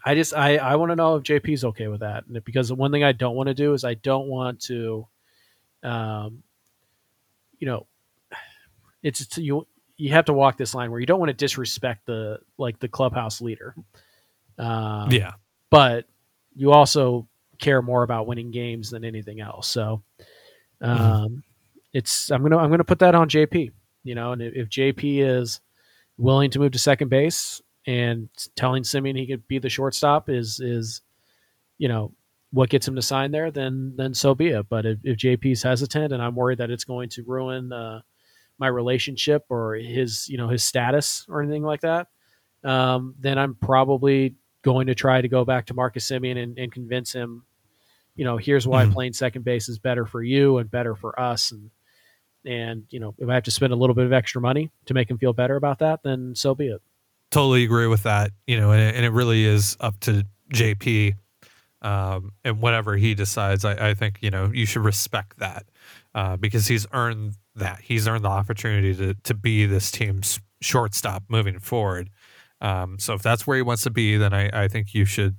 I 0.05 0.15
just 0.15 0.33
I 0.33 0.57
I 0.57 0.75
want 0.75 0.91
to 0.91 0.95
know 0.95 1.15
if 1.15 1.23
JP's 1.23 1.65
okay 1.65 1.87
with 1.87 2.01
that, 2.01 2.23
because 2.43 2.69
the 2.69 2.75
one 2.75 2.91
thing 2.91 3.03
I 3.03 3.11
don't 3.11 3.35
want 3.35 3.47
to 3.47 3.53
do 3.53 3.73
is 3.73 3.83
I 3.83 3.95
don't 3.95 4.27
want 4.27 4.61
to, 4.61 5.07
um, 5.83 6.43
you 7.57 7.67
know, 7.67 7.87
it's, 9.03 9.21
it's 9.21 9.37
you 9.37 9.67
you 9.97 10.11
have 10.11 10.25
to 10.25 10.33
walk 10.33 10.57
this 10.57 10.73
line 10.73 10.91
where 10.91 10.99
you 10.99 11.05
don't 11.05 11.19
want 11.19 11.29
to 11.29 11.33
disrespect 11.33 12.05
the 12.05 12.39
like 12.57 12.79
the 12.79 12.87
clubhouse 12.87 13.41
leader. 13.41 13.75
Um, 14.57 15.11
yeah, 15.11 15.33
but 15.69 16.05
you 16.55 16.71
also 16.71 17.27
care 17.59 17.81
more 17.81 18.03
about 18.03 18.27
winning 18.27 18.51
games 18.51 18.89
than 18.89 19.03
anything 19.03 19.41
else. 19.41 19.67
So, 19.67 20.01
mm-hmm. 20.81 20.89
um, 20.89 20.99
mm-hmm. 20.99 21.35
it's 21.93 22.31
I'm 22.31 22.41
gonna 22.41 22.57
I'm 22.57 22.69
gonna 22.69 22.83
put 22.83 22.99
that 22.99 23.15
on 23.15 23.27
JP. 23.29 23.71
You 24.03 24.15
know, 24.15 24.31
and 24.31 24.41
if, 24.41 24.53
if 24.55 24.69
JP 24.69 25.19
is 25.25 25.59
willing 26.17 26.51
to 26.51 26.59
move 26.59 26.71
to 26.71 26.79
second 26.79 27.09
base, 27.09 27.61
and 27.89 28.29
telling 28.55 28.83
Semien 28.83 29.17
he 29.17 29.25
could 29.25 29.47
be 29.47 29.57
the 29.57 29.67
shortstop 29.67 30.29
is 30.29 30.59
is 30.59 31.01
you 31.79 31.87
know 31.87 32.13
what 32.51 32.69
gets 32.69 32.87
him 32.87 32.95
to 32.95 33.01
sign 33.01 33.31
there, 33.31 33.49
then 33.49 33.93
then 33.95 34.13
so 34.13 34.35
be 34.35 34.49
it. 34.49 34.69
But 34.69 34.85
if, 34.85 34.99
if 35.03 35.17
JP's 35.17 35.63
hesitant, 35.63 36.13
and 36.13 36.21
I'm 36.21 36.35
worried 36.35 36.59
that 36.59 36.69
it's 36.69 36.83
going 36.83 37.09
to 37.09 37.23
ruin 37.23 37.73
uh, 37.73 38.01
my 38.59 38.67
relationship 38.67 39.45
or 39.49 39.73
his 39.73 40.29
you 40.29 40.37
know 40.37 40.49
his 40.49 40.63
status 40.63 41.25
or 41.29 41.41
anything 41.41 41.63
like 41.63 41.81
that, 41.81 42.09
um, 42.63 43.15
then 43.19 43.39
I'm 43.39 43.55
probably 43.55 44.35
going 44.61 44.85
to 44.85 44.95
try 44.95 45.19
to 45.19 45.27
go 45.27 45.43
back 45.43 45.65
to 45.67 45.73
Marcus 45.73 46.07
Semien 46.07 46.37
and, 46.37 46.59
and 46.59 46.71
convince 46.71 47.11
him, 47.11 47.43
you 48.15 48.25
know, 48.25 48.37
here's 48.37 48.67
why 48.67 48.83
mm-hmm. 48.83 48.93
playing 48.93 49.13
second 49.13 49.45
base 49.45 49.69
is 49.69 49.79
better 49.79 50.05
for 50.05 50.21
you 50.21 50.59
and 50.59 50.69
better 50.69 50.93
for 50.93 51.19
us, 51.19 51.51
and 51.51 51.71
and 52.45 52.83
you 52.91 52.99
know 52.99 53.15
if 53.17 53.27
I 53.27 53.33
have 53.33 53.45
to 53.45 53.51
spend 53.51 53.73
a 53.73 53.77
little 53.77 53.95
bit 53.95 54.05
of 54.05 54.13
extra 54.13 54.41
money 54.41 54.69
to 54.85 54.93
make 54.93 55.09
him 55.09 55.17
feel 55.17 55.33
better 55.33 55.55
about 55.55 55.79
that, 55.79 56.03
then 56.03 56.35
so 56.35 56.53
be 56.53 56.67
it 56.67 56.83
totally 57.31 57.63
agree 57.63 57.87
with 57.87 58.03
that. 58.03 58.31
You 58.47 58.59
know, 58.59 58.71
and 58.71 58.81
it, 58.81 58.95
and 58.95 59.05
it 59.05 59.11
really 59.11 59.45
is 59.45 59.77
up 59.79 59.99
to 60.01 60.25
JP 60.53 61.15
um, 61.81 62.31
and 62.43 62.61
whatever 62.61 62.95
he 62.97 63.13
decides. 63.13 63.65
I, 63.65 63.89
I, 63.89 63.93
think 63.93 64.19
you 64.21 64.29
know 64.29 64.51
you 64.53 64.65
should 64.65 64.83
respect 64.83 65.39
that 65.39 65.65
uh, 66.13 66.37
because 66.37 66.67
he's 66.67 66.85
earned 66.91 67.35
that. 67.55 67.79
He's 67.81 68.07
earned 68.07 68.25
the 68.25 68.29
opportunity 68.29 68.95
to 68.95 69.13
to 69.13 69.33
be 69.33 69.65
this 69.65 69.91
team's 69.91 70.39
shortstop 70.61 71.23
moving 71.29 71.59
forward. 71.59 72.09
Um, 72.61 72.99
so 72.99 73.13
if 73.13 73.21
that's 73.21 73.47
where 73.47 73.55
he 73.55 73.61
wants 73.61 73.83
to 73.83 73.89
be, 73.89 74.17
then 74.17 74.33
I, 74.33 74.63
I 74.63 74.67
think 74.67 74.93
you 74.93 75.05
should 75.05 75.37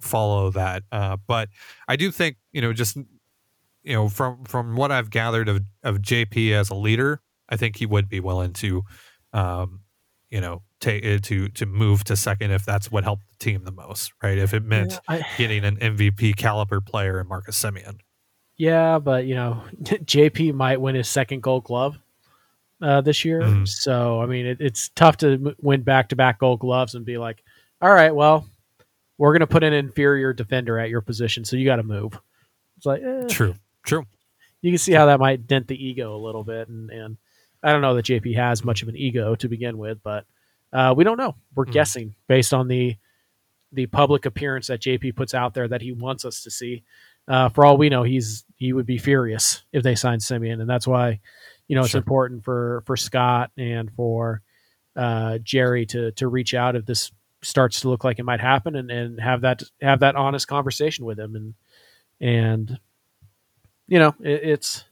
follow 0.00 0.50
that. 0.50 0.82
Uh, 0.90 1.16
but 1.26 1.48
I 1.86 1.96
do 1.96 2.10
think 2.10 2.36
you 2.52 2.62
know 2.62 2.72
just 2.72 2.96
you 2.96 3.94
know 3.94 4.08
from 4.08 4.44
from 4.44 4.76
what 4.76 4.90
I've 4.90 5.10
gathered 5.10 5.48
of 5.48 5.62
of 5.82 5.98
JP 5.98 6.52
as 6.52 6.70
a 6.70 6.74
leader, 6.74 7.20
I 7.48 7.56
think 7.56 7.76
he 7.76 7.86
would 7.86 8.08
be 8.08 8.20
willing 8.20 8.54
to 8.54 8.82
um, 9.34 9.80
you 10.30 10.40
know 10.40 10.62
take 10.82 11.04
eh, 11.04 11.18
to 11.22 11.48
to 11.48 11.64
move 11.64 12.04
to 12.04 12.16
second 12.16 12.50
if 12.50 12.64
that's 12.64 12.90
what 12.90 13.04
helped 13.04 13.22
the 13.30 13.44
team 13.44 13.64
the 13.64 13.72
most, 13.72 14.12
right? 14.22 14.36
If 14.36 14.52
it 14.52 14.64
meant 14.64 14.92
yeah, 14.92 14.98
I, 15.08 15.26
getting 15.38 15.64
an 15.64 15.76
MVP 15.76 16.36
caliber 16.36 16.80
player 16.80 17.20
in 17.20 17.28
Marcus 17.28 17.60
Semien. 17.60 18.00
Yeah, 18.56 18.98
but 18.98 19.24
you 19.24 19.34
know, 19.34 19.62
JP 19.82 20.54
might 20.54 20.80
win 20.80 20.94
his 20.94 21.08
second 21.08 21.42
Gold 21.42 21.64
Glove 21.64 21.98
uh, 22.82 23.00
this 23.00 23.24
year. 23.24 23.40
Mhm. 23.40 23.66
So 23.66 24.20
I 24.20 24.26
mean, 24.26 24.46
it, 24.46 24.58
it's 24.60 24.90
tough 24.90 25.16
to 25.18 25.54
win 25.62 25.82
back 25.82 26.10
to 26.10 26.16
back 26.16 26.38
Gold 26.38 26.60
Gloves 26.60 26.94
and 26.94 27.04
be 27.04 27.16
like, 27.16 27.42
all 27.80 27.92
right, 27.92 28.14
well, 28.14 28.46
we're 29.18 29.32
gonna 29.32 29.46
put 29.46 29.62
an 29.64 29.72
inferior 29.72 30.32
defender 30.32 30.78
at 30.78 30.90
your 30.90 31.00
position, 31.00 31.44
so 31.44 31.56
you 31.56 31.64
got 31.64 31.76
to 31.76 31.82
move. 31.82 32.20
It's 32.76 32.86
like, 32.86 33.02
eh, 33.02 33.26
True. 33.28 33.54
True. 33.84 34.04
you 34.60 34.70
can 34.70 34.78
see 34.78 34.92
how 34.92 35.06
that 35.06 35.20
might 35.20 35.46
dent 35.46 35.66
the 35.68 35.84
ego 35.84 36.14
a 36.14 36.18
little 36.24 36.44
bit, 36.44 36.68
and 36.68 36.90
and 36.90 37.16
I 37.62 37.70
don't 37.72 37.82
know 37.82 37.94
that 37.94 38.06
JP 38.06 38.34
has 38.36 38.64
much 38.64 38.82
of 38.82 38.88
an 38.88 38.96
ego 38.96 39.36
to 39.36 39.48
begin 39.48 39.78
with, 39.78 40.02
but 40.02 40.24
uh, 40.72 40.94
we 40.96 41.04
don't 41.04 41.18
know. 41.18 41.36
We're 41.54 41.66
Hmm. 41.66 41.72
guessing 41.72 42.14
based 42.28 42.54
on 42.54 42.68
the 42.68 42.96
the 43.74 43.86
public 43.86 44.26
appearance 44.26 44.66
that 44.66 44.80
JP 44.82 45.16
puts 45.16 45.32
out 45.34 45.54
there 45.54 45.66
that 45.68 45.80
he 45.82 45.92
wants 45.92 46.24
us 46.26 46.42
to 46.42 46.50
see. 46.50 46.82
Uh, 47.26 47.48
for 47.48 47.64
all 47.64 47.76
we 47.78 47.88
know, 47.88 48.02
he's 48.02 48.44
he 48.56 48.72
would 48.72 48.86
be 48.86 48.98
furious 48.98 49.62
if 49.72 49.82
they 49.82 49.94
signed 49.94 50.20
Semien, 50.20 50.60
and 50.60 50.68
that's 50.68 50.86
why 50.86 51.20
you 51.68 51.76
know 51.76 51.82
it's 51.84 51.94
important 51.94 52.44
for 52.44 52.82
for 52.86 52.96
Scott 52.96 53.50
and 53.56 53.90
for 53.92 54.42
uh, 54.96 55.38
Jerry 55.38 55.86
to 55.86 56.12
to 56.12 56.28
reach 56.28 56.52
out 56.54 56.76
if 56.76 56.84
this 56.84 57.12
starts 57.42 57.80
to 57.80 57.88
look 57.88 58.04
like 58.04 58.18
it 58.18 58.24
might 58.24 58.40
happen, 58.40 58.76
and, 58.76 58.90
and 58.90 59.20
have 59.20 59.40
that 59.42 59.62
have 59.80 60.00
that 60.00 60.16
honest 60.16 60.48
conversation 60.48 61.04
with 61.04 61.18
him, 61.18 61.34
and 61.36 61.54
and 62.20 62.78
you 63.88 63.98
know 63.98 64.14
it, 64.20 64.40
it's 64.42 64.84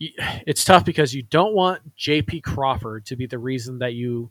it's 0.00 0.64
tough 0.64 0.84
because 0.84 1.14
you 1.14 1.22
don't 1.22 1.54
want 1.54 1.96
JP 1.96 2.42
Crawford 2.42 3.06
to 3.06 3.16
be 3.16 3.26
the 3.26 3.38
reason 3.38 3.78
that 3.80 3.94
you 3.94 4.30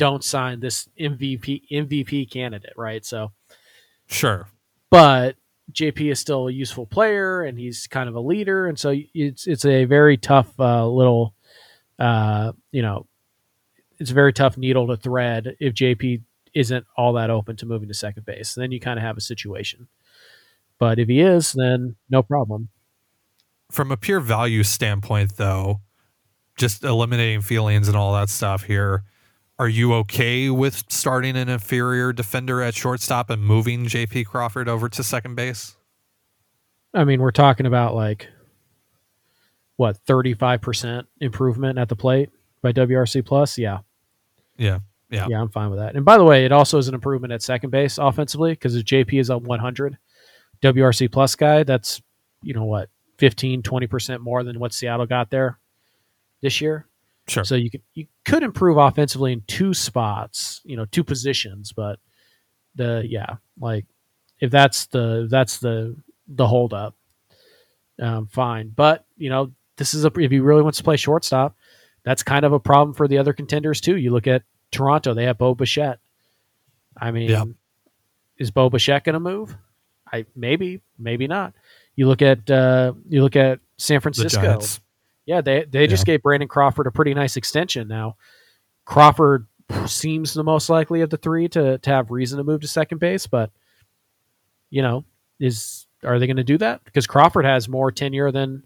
don't 0.00 0.24
sign 0.24 0.60
this 0.60 0.88
MVP 0.98 1.64
MVP 1.70 2.30
candidate, 2.30 2.72
right? 2.74 3.04
So 3.04 3.32
Sure. 4.08 4.48
but 4.88 5.36
JP 5.72 6.10
is 6.10 6.18
still 6.18 6.48
a 6.48 6.52
useful 6.52 6.86
player 6.86 7.42
and 7.42 7.58
he's 7.58 7.86
kind 7.86 8.08
of 8.08 8.14
a 8.16 8.20
leader, 8.20 8.66
and 8.66 8.78
so 8.78 8.94
it's 9.14 9.46
it's 9.46 9.66
a 9.66 9.84
very 9.84 10.16
tough 10.16 10.58
uh, 10.58 10.88
little, 10.88 11.34
uh, 11.98 12.52
you 12.72 12.80
know, 12.80 13.06
it's 13.98 14.10
a 14.10 14.14
very 14.14 14.32
tough 14.32 14.56
needle 14.56 14.86
to 14.88 14.96
thread 14.96 15.54
if 15.60 15.74
JP 15.74 16.22
isn't 16.54 16.86
all 16.96 17.12
that 17.12 17.28
open 17.30 17.56
to 17.56 17.66
moving 17.66 17.88
to 17.88 17.94
second 17.94 18.24
base. 18.24 18.54
Then 18.54 18.72
you 18.72 18.80
kind 18.80 18.98
of 18.98 19.04
have 19.04 19.18
a 19.18 19.20
situation. 19.20 19.86
But 20.78 20.98
if 20.98 21.08
he 21.08 21.20
is, 21.20 21.52
then 21.52 21.94
no 22.08 22.22
problem. 22.22 22.70
From 23.70 23.92
a 23.92 23.96
pure 23.98 24.18
value 24.18 24.62
standpoint, 24.64 25.36
though, 25.36 25.82
just 26.56 26.82
eliminating 26.82 27.42
feelings 27.42 27.86
and 27.86 27.96
all 27.96 28.14
that 28.14 28.30
stuff 28.30 28.64
here, 28.64 29.04
are 29.60 29.68
you 29.68 29.92
okay 29.92 30.48
with 30.48 30.84
starting 30.88 31.36
an 31.36 31.50
inferior 31.50 32.14
defender 32.14 32.62
at 32.62 32.74
shortstop 32.74 33.28
and 33.28 33.42
moving 33.42 33.84
JP 33.84 34.24
Crawford 34.24 34.70
over 34.70 34.88
to 34.88 35.04
second 35.04 35.34
base? 35.34 35.76
I 36.94 37.04
mean, 37.04 37.20
we're 37.20 37.30
talking 37.30 37.66
about 37.66 37.94
like 37.94 38.26
what 39.76 39.98
thirty 39.98 40.32
five 40.32 40.62
percent 40.62 41.06
improvement 41.20 41.78
at 41.78 41.90
the 41.90 41.94
plate 41.94 42.30
by 42.62 42.72
WRC 42.72 43.22
plus. 43.26 43.58
Yeah, 43.58 43.80
Yeah. 44.56 44.78
Yeah. 45.10 45.26
yeah, 45.28 45.42
I'm 45.42 45.50
fine 45.50 45.68
with 45.68 45.78
that. 45.78 45.94
And 45.94 46.06
by 46.06 46.16
the 46.16 46.24
way, 46.24 46.46
it 46.46 46.52
also 46.52 46.78
is 46.78 46.88
an 46.88 46.94
improvement 46.94 47.34
at 47.34 47.42
second 47.42 47.68
base 47.68 47.98
offensively 47.98 48.52
because 48.52 48.74
if 48.76 48.86
JP 48.86 49.20
is 49.20 49.28
a 49.28 49.36
100 49.36 49.98
WRC 50.62 51.12
plus 51.12 51.34
guy, 51.36 51.64
that's 51.64 52.00
you 52.42 52.54
know 52.54 52.64
what 52.64 52.88
15 53.18 53.62
20 53.62 53.86
percent 53.86 54.22
more 54.22 54.42
than 54.42 54.58
what 54.58 54.72
Seattle 54.72 55.04
got 55.04 55.28
there 55.28 55.58
this 56.40 56.62
year. 56.62 56.86
Sure. 57.30 57.44
So 57.44 57.54
you 57.54 57.70
could 57.70 57.82
you 57.94 58.06
could 58.24 58.42
improve 58.42 58.76
offensively 58.76 59.32
in 59.32 59.42
two 59.46 59.72
spots, 59.72 60.60
you 60.64 60.76
know, 60.76 60.84
two 60.84 61.04
positions, 61.04 61.72
but 61.72 62.00
the 62.74 63.04
yeah, 63.06 63.36
like 63.60 63.86
if 64.40 64.50
that's 64.50 64.86
the 64.86 65.24
if 65.24 65.30
that's 65.30 65.58
the 65.58 65.96
the 66.26 66.46
holdup, 66.46 66.96
um, 68.00 68.26
fine. 68.26 68.72
But 68.74 69.04
you 69.16 69.30
know, 69.30 69.52
this 69.76 69.94
is 69.94 70.04
a 70.04 70.10
if 70.18 70.32
he 70.32 70.40
really 70.40 70.62
wants 70.62 70.78
to 70.78 70.84
play 70.84 70.96
shortstop, 70.96 71.56
that's 72.04 72.24
kind 72.24 72.44
of 72.44 72.52
a 72.52 72.58
problem 72.58 72.94
for 72.94 73.06
the 73.06 73.18
other 73.18 73.32
contenders 73.32 73.80
too. 73.80 73.96
You 73.96 74.10
look 74.10 74.26
at 74.26 74.42
Toronto; 74.72 75.14
they 75.14 75.24
have 75.24 75.38
Bo 75.38 75.54
Bichette. 75.54 76.00
I 76.96 77.12
mean, 77.12 77.30
Yeah. 77.30 77.44
is 78.38 78.50
Bo 78.50 78.70
Bichette 78.70 79.04
going 79.04 79.14
to 79.14 79.20
move? 79.20 79.56
I 80.12 80.26
maybe, 80.34 80.80
maybe 80.98 81.28
not. 81.28 81.54
You 81.94 82.08
look 82.08 82.22
at 82.22 82.50
uh, 82.50 82.94
you 83.08 83.22
look 83.22 83.36
at 83.36 83.60
San 83.76 84.00
Francisco. 84.00 84.58
Yeah, 85.30 85.42
they 85.42 85.64
they 85.64 85.86
just 85.86 86.06
gave 86.06 86.24
Brandon 86.24 86.48
Crawford 86.48 86.88
a 86.88 86.90
pretty 86.90 87.14
nice 87.14 87.36
extension. 87.36 87.86
Now, 87.86 88.16
Crawford 88.84 89.46
seems 89.86 90.34
the 90.34 90.42
most 90.42 90.68
likely 90.68 91.02
of 91.02 91.10
the 91.10 91.18
three 91.18 91.46
to 91.50 91.78
to 91.78 91.90
have 91.90 92.10
reason 92.10 92.38
to 92.38 92.42
move 92.42 92.62
to 92.62 92.66
second 92.66 92.98
base, 92.98 93.28
but 93.28 93.52
you 94.70 94.82
know, 94.82 95.04
is 95.38 95.86
are 96.02 96.18
they 96.18 96.26
going 96.26 96.36
to 96.38 96.42
do 96.42 96.58
that? 96.58 96.82
Because 96.82 97.06
Crawford 97.06 97.44
has 97.44 97.68
more 97.68 97.92
tenure 97.92 98.32
than 98.32 98.64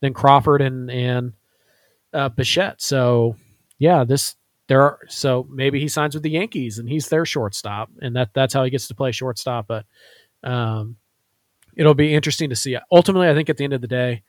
than 0.00 0.14
Crawford 0.14 0.62
and 0.62 0.90
and 0.90 1.34
uh, 2.14 2.30
Bichette. 2.30 2.80
So 2.80 3.36
yeah, 3.78 4.04
this 4.04 4.36
there 4.68 4.80
are 4.80 5.00
so 5.08 5.46
maybe 5.50 5.80
he 5.80 5.88
signs 5.88 6.14
with 6.14 6.22
the 6.22 6.30
Yankees 6.30 6.78
and 6.78 6.88
he's 6.88 7.10
their 7.10 7.26
shortstop, 7.26 7.90
and 8.00 8.16
that 8.16 8.30
that's 8.32 8.54
how 8.54 8.64
he 8.64 8.70
gets 8.70 8.88
to 8.88 8.94
play 8.94 9.12
shortstop. 9.12 9.66
But 9.66 9.84
um, 10.42 10.96
it'll 11.76 11.92
be 11.92 12.14
interesting 12.14 12.48
to 12.48 12.56
see. 12.56 12.74
Ultimately, 12.90 13.28
I 13.28 13.34
think 13.34 13.50
at 13.50 13.58
the 13.58 13.64
end 13.64 13.74
of 13.74 13.82
the 13.82 13.86
day, 13.86 14.22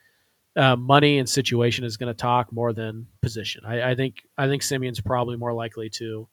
uh, 0.58 0.76
money 0.76 1.20
and 1.20 1.30
situation 1.30 1.86
is 1.86 1.96
going 1.96 2.12
to 2.13 2.17
talk 2.17 2.52
more 2.52 2.74
than 2.74 3.08
position. 3.22 3.63
I, 3.65 3.91
I 3.91 3.96
think 3.96 4.15
I 4.38 4.48
think 4.48 4.63
Semien's 4.63 5.00
probably 5.00 5.38
more 5.38 5.54
likely 5.54 5.89
to 5.91 6.28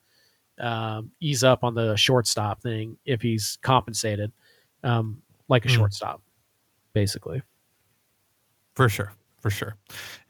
um, 0.59 1.11
ease 1.21 1.45
up 1.45 1.63
on 1.63 1.75
the 1.75 1.95
shortstop 1.97 2.63
thing 2.63 2.97
if 3.05 3.21
he's 3.23 3.59
compensated 3.63 4.33
um, 4.83 5.23
like 5.49 5.65
a 5.67 5.69
Hmm. 5.69 5.75
shortstop, 5.77 6.23
basically. 6.95 7.43
For 8.75 8.89
sure. 8.89 9.13
For 9.41 9.51
sure. 9.51 9.77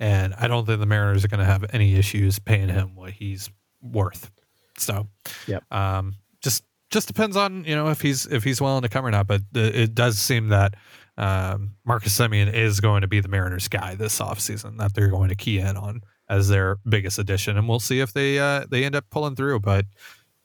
And 0.00 0.35
I 0.35 0.48
don't 0.48 0.66
think 0.66 0.80
the 0.80 0.87
Mariners 0.87 1.24
are 1.24 1.28
going 1.28 1.40
to 1.40 1.46
have 1.46 1.64
any 1.72 1.94
issues 1.94 2.38
paying 2.40 2.68
him 2.68 2.94
what 2.96 3.12
he's 3.12 3.48
worth. 3.80 4.30
So, 4.76 5.07
yeah, 5.46 5.61
um, 5.70 6.16
just 6.40 6.64
just 6.90 7.07
depends 7.07 7.37
on 7.37 7.64
you 7.64 7.76
know 7.76 7.88
if 7.90 8.00
he's 8.00 8.26
if 8.26 8.42
he's 8.42 8.61
willing 8.61 8.83
to 8.83 8.88
come 8.88 9.07
or 9.07 9.11
not. 9.12 9.28
But 9.28 9.42
the, 9.52 9.83
it 9.83 9.94
does 9.94 10.18
seem 10.18 10.48
that 10.48 10.74
um, 11.16 11.77
Marcus 11.85 12.18
Semien 12.18 12.53
is 12.53 12.81
going 12.81 13.03
to 13.03 13.09
be 13.09 13.20
the 13.20 13.29
Mariners 13.29 13.68
guy 13.68 13.94
this 13.94 14.18
offseason 14.18 14.79
that 14.79 14.94
they're 14.94 15.09
going 15.09 15.29
to 15.29 15.37
key 15.37 15.59
in 15.59 15.77
on 15.77 16.03
as 16.29 16.48
their 16.48 16.79
biggest 16.88 17.18
addition, 17.18 17.57
and 17.57 17.68
we'll 17.68 17.81
see 17.81 18.00
if 18.00 18.12
they 18.12 18.38
uh, 18.38 18.64
they 18.68 18.85
end 18.85 18.96
up 18.96 19.05
pulling 19.11 19.37
through. 19.37 19.61
But 19.61 19.87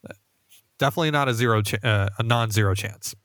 uh, 0.08 0.14
definitely 0.78 1.12
not 1.12 1.28
a 1.28 1.34
zero 1.34 1.62
ch- 1.62 1.84
uh, 1.84 2.10
a 2.18 2.24
non 2.24 2.52
zero 2.52 2.76
chance 2.76 3.16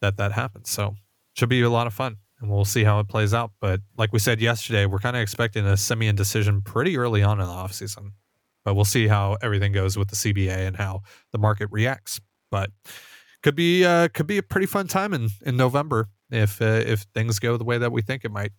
that 0.00 0.16
that 0.16 0.32
happens. 0.32 0.70
So 0.70 0.96
should 1.34 1.48
be 1.48 1.62
a 1.62 1.70
lot 1.70 1.86
of 1.86 1.92
fun 1.92 2.18
and 2.40 2.50
we'll 2.50 2.64
see 2.64 2.84
how 2.84 3.00
it 3.00 3.08
plays 3.08 3.32
out. 3.32 3.52
But 3.60 3.80
like 3.96 4.12
we 4.12 4.18
said 4.18 4.40
yesterday, 4.40 4.86
we're 4.86 4.98
kind 4.98 5.16
of 5.16 5.22
expecting 5.22 5.66
a 5.66 5.72
Semien 5.72 6.14
decision 6.14 6.60
pretty 6.60 6.96
early 6.96 7.22
on 7.22 7.40
in 7.40 7.46
the 7.46 7.52
offseason. 7.52 8.12
But 8.64 8.74
we'll 8.74 8.84
see 8.84 9.08
how 9.08 9.36
everything 9.42 9.72
goes 9.72 9.96
with 9.96 10.08
the 10.08 10.16
CBA 10.16 10.66
and 10.66 10.76
how 10.76 11.02
the 11.32 11.38
market 11.38 11.68
reacts. 11.70 12.20
But 12.50 12.70
could 13.42 13.54
be 13.54 13.84
uh, 13.84 14.08
could 14.08 14.26
be 14.26 14.38
a 14.38 14.42
pretty 14.42 14.66
fun 14.66 14.88
time 14.88 15.12
in, 15.12 15.28
in 15.44 15.56
November 15.56 16.08
if 16.30 16.60
uh, 16.62 16.82
if 16.86 17.02
things 17.14 17.38
go 17.38 17.56
the 17.56 17.64
way 17.64 17.78
that 17.78 17.92
we 17.92 18.02
think 18.02 18.24
it 18.24 18.30
might. 18.30 18.52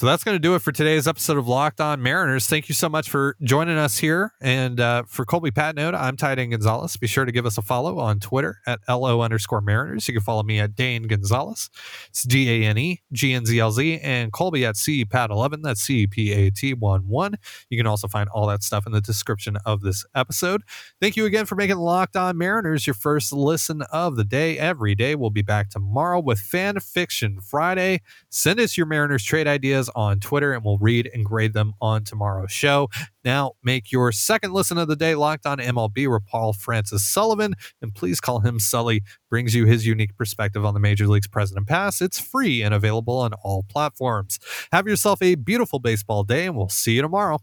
So 0.00 0.06
that's 0.06 0.24
going 0.24 0.34
to 0.34 0.38
do 0.38 0.54
it 0.54 0.62
for 0.62 0.72
today's 0.72 1.06
episode 1.06 1.36
of 1.36 1.46
Locked 1.46 1.78
On 1.78 2.02
Mariners. 2.02 2.46
Thank 2.46 2.70
you 2.70 2.74
so 2.74 2.88
much 2.88 3.10
for 3.10 3.36
joining 3.42 3.76
us 3.76 3.98
here. 3.98 4.32
And 4.40 4.80
uh, 4.80 5.02
for 5.06 5.26
Colby 5.26 5.50
Patnode, 5.50 5.94
I'm 5.94 6.16
Titan 6.16 6.48
Gonzalez. 6.48 6.96
Be 6.96 7.06
sure 7.06 7.26
to 7.26 7.32
give 7.32 7.44
us 7.44 7.58
a 7.58 7.62
follow 7.62 7.98
on 7.98 8.18
Twitter 8.18 8.62
at 8.66 8.80
LO 8.88 9.20
underscore 9.20 9.60
Mariners. 9.60 10.08
You 10.08 10.14
can 10.14 10.22
follow 10.22 10.42
me 10.42 10.58
at 10.58 10.74
Dane 10.74 11.02
Gonzalez. 11.02 11.68
It's 12.08 12.22
D 12.22 12.48
A 12.48 12.66
N 12.66 12.78
E 12.78 13.02
G 13.12 13.34
N 13.34 13.44
Z 13.44 13.60
L 13.60 13.72
Z 13.72 14.00
and 14.02 14.32
Colby 14.32 14.64
at 14.64 14.76
CPAT11. 14.76 15.60
That's 15.62 15.82
C 15.82 16.06
P 16.06 16.32
A 16.32 16.50
T 16.50 16.72
1 16.72 17.06
1. 17.06 17.34
You 17.68 17.76
can 17.76 17.86
also 17.86 18.08
find 18.08 18.30
all 18.30 18.46
that 18.46 18.62
stuff 18.62 18.86
in 18.86 18.92
the 18.92 19.02
description 19.02 19.58
of 19.66 19.82
this 19.82 20.06
episode. 20.14 20.62
Thank 21.02 21.18
you 21.18 21.26
again 21.26 21.44
for 21.44 21.56
making 21.56 21.76
Locked 21.76 22.16
On 22.16 22.38
Mariners 22.38 22.86
your 22.86 22.94
first 22.94 23.34
listen 23.34 23.82
of 23.92 24.16
the 24.16 24.24
day 24.24 24.56
every 24.56 24.94
day. 24.94 25.14
We'll 25.14 25.28
be 25.28 25.42
back 25.42 25.68
tomorrow 25.68 26.20
with 26.20 26.38
Fan 26.38 26.80
Fiction 26.80 27.42
Friday. 27.42 28.00
Send 28.30 28.60
us 28.60 28.78
your 28.78 28.86
Mariners 28.86 29.24
trade 29.24 29.46
ideas 29.46 29.89
on 29.94 30.20
Twitter 30.20 30.52
and 30.52 30.64
we'll 30.64 30.78
read 30.78 31.10
and 31.12 31.24
grade 31.24 31.52
them 31.52 31.74
on 31.80 32.04
tomorrow's 32.04 32.52
show. 32.52 32.88
Now, 33.24 33.52
make 33.62 33.92
your 33.92 34.12
second 34.12 34.52
listen 34.52 34.78
of 34.78 34.88
the 34.88 34.96
day 34.96 35.14
locked 35.14 35.46
on 35.46 35.58
MLB 35.58 36.08
where 36.08 36.20
Paul 36.20 36.52
Francis 36.52 37.04
Sullivan, 37.04 37.54
and 37.82 37.94
please 37.94 38.20
call 38.20 38.40
him 38.40 38.58
Sully, 38.58 39.02
brings 39.28 39.54
you 39.54 39.66
his 39.66 39.86
unique 39.86 40.16
perspective 40.16 40.64
on 40.64 40.74
the 40.74 40.80
Major 40.80 41.06
League's 41.06 41.28
President 41.28 41.66
Pass. 41.66 42.00
It's 42.00 42.18
free 42.18 42.62
and 42.62 42.72
available 42.72 43.18
on 43.18 43.32
all 43.42 43.64
platforms. 43.68 44.38
Have 44.72 44.86
yourself 44.86 45.20
a 45.22 45.34
beautiful 45.34 45.78
baseball 45.78 46.24
day, 46.24 46.46
and 46.46 46.56
we'll 46.56 46.68
see 46.68 46.92
you 46.92 47.02
tomorrow. 47.02 47.38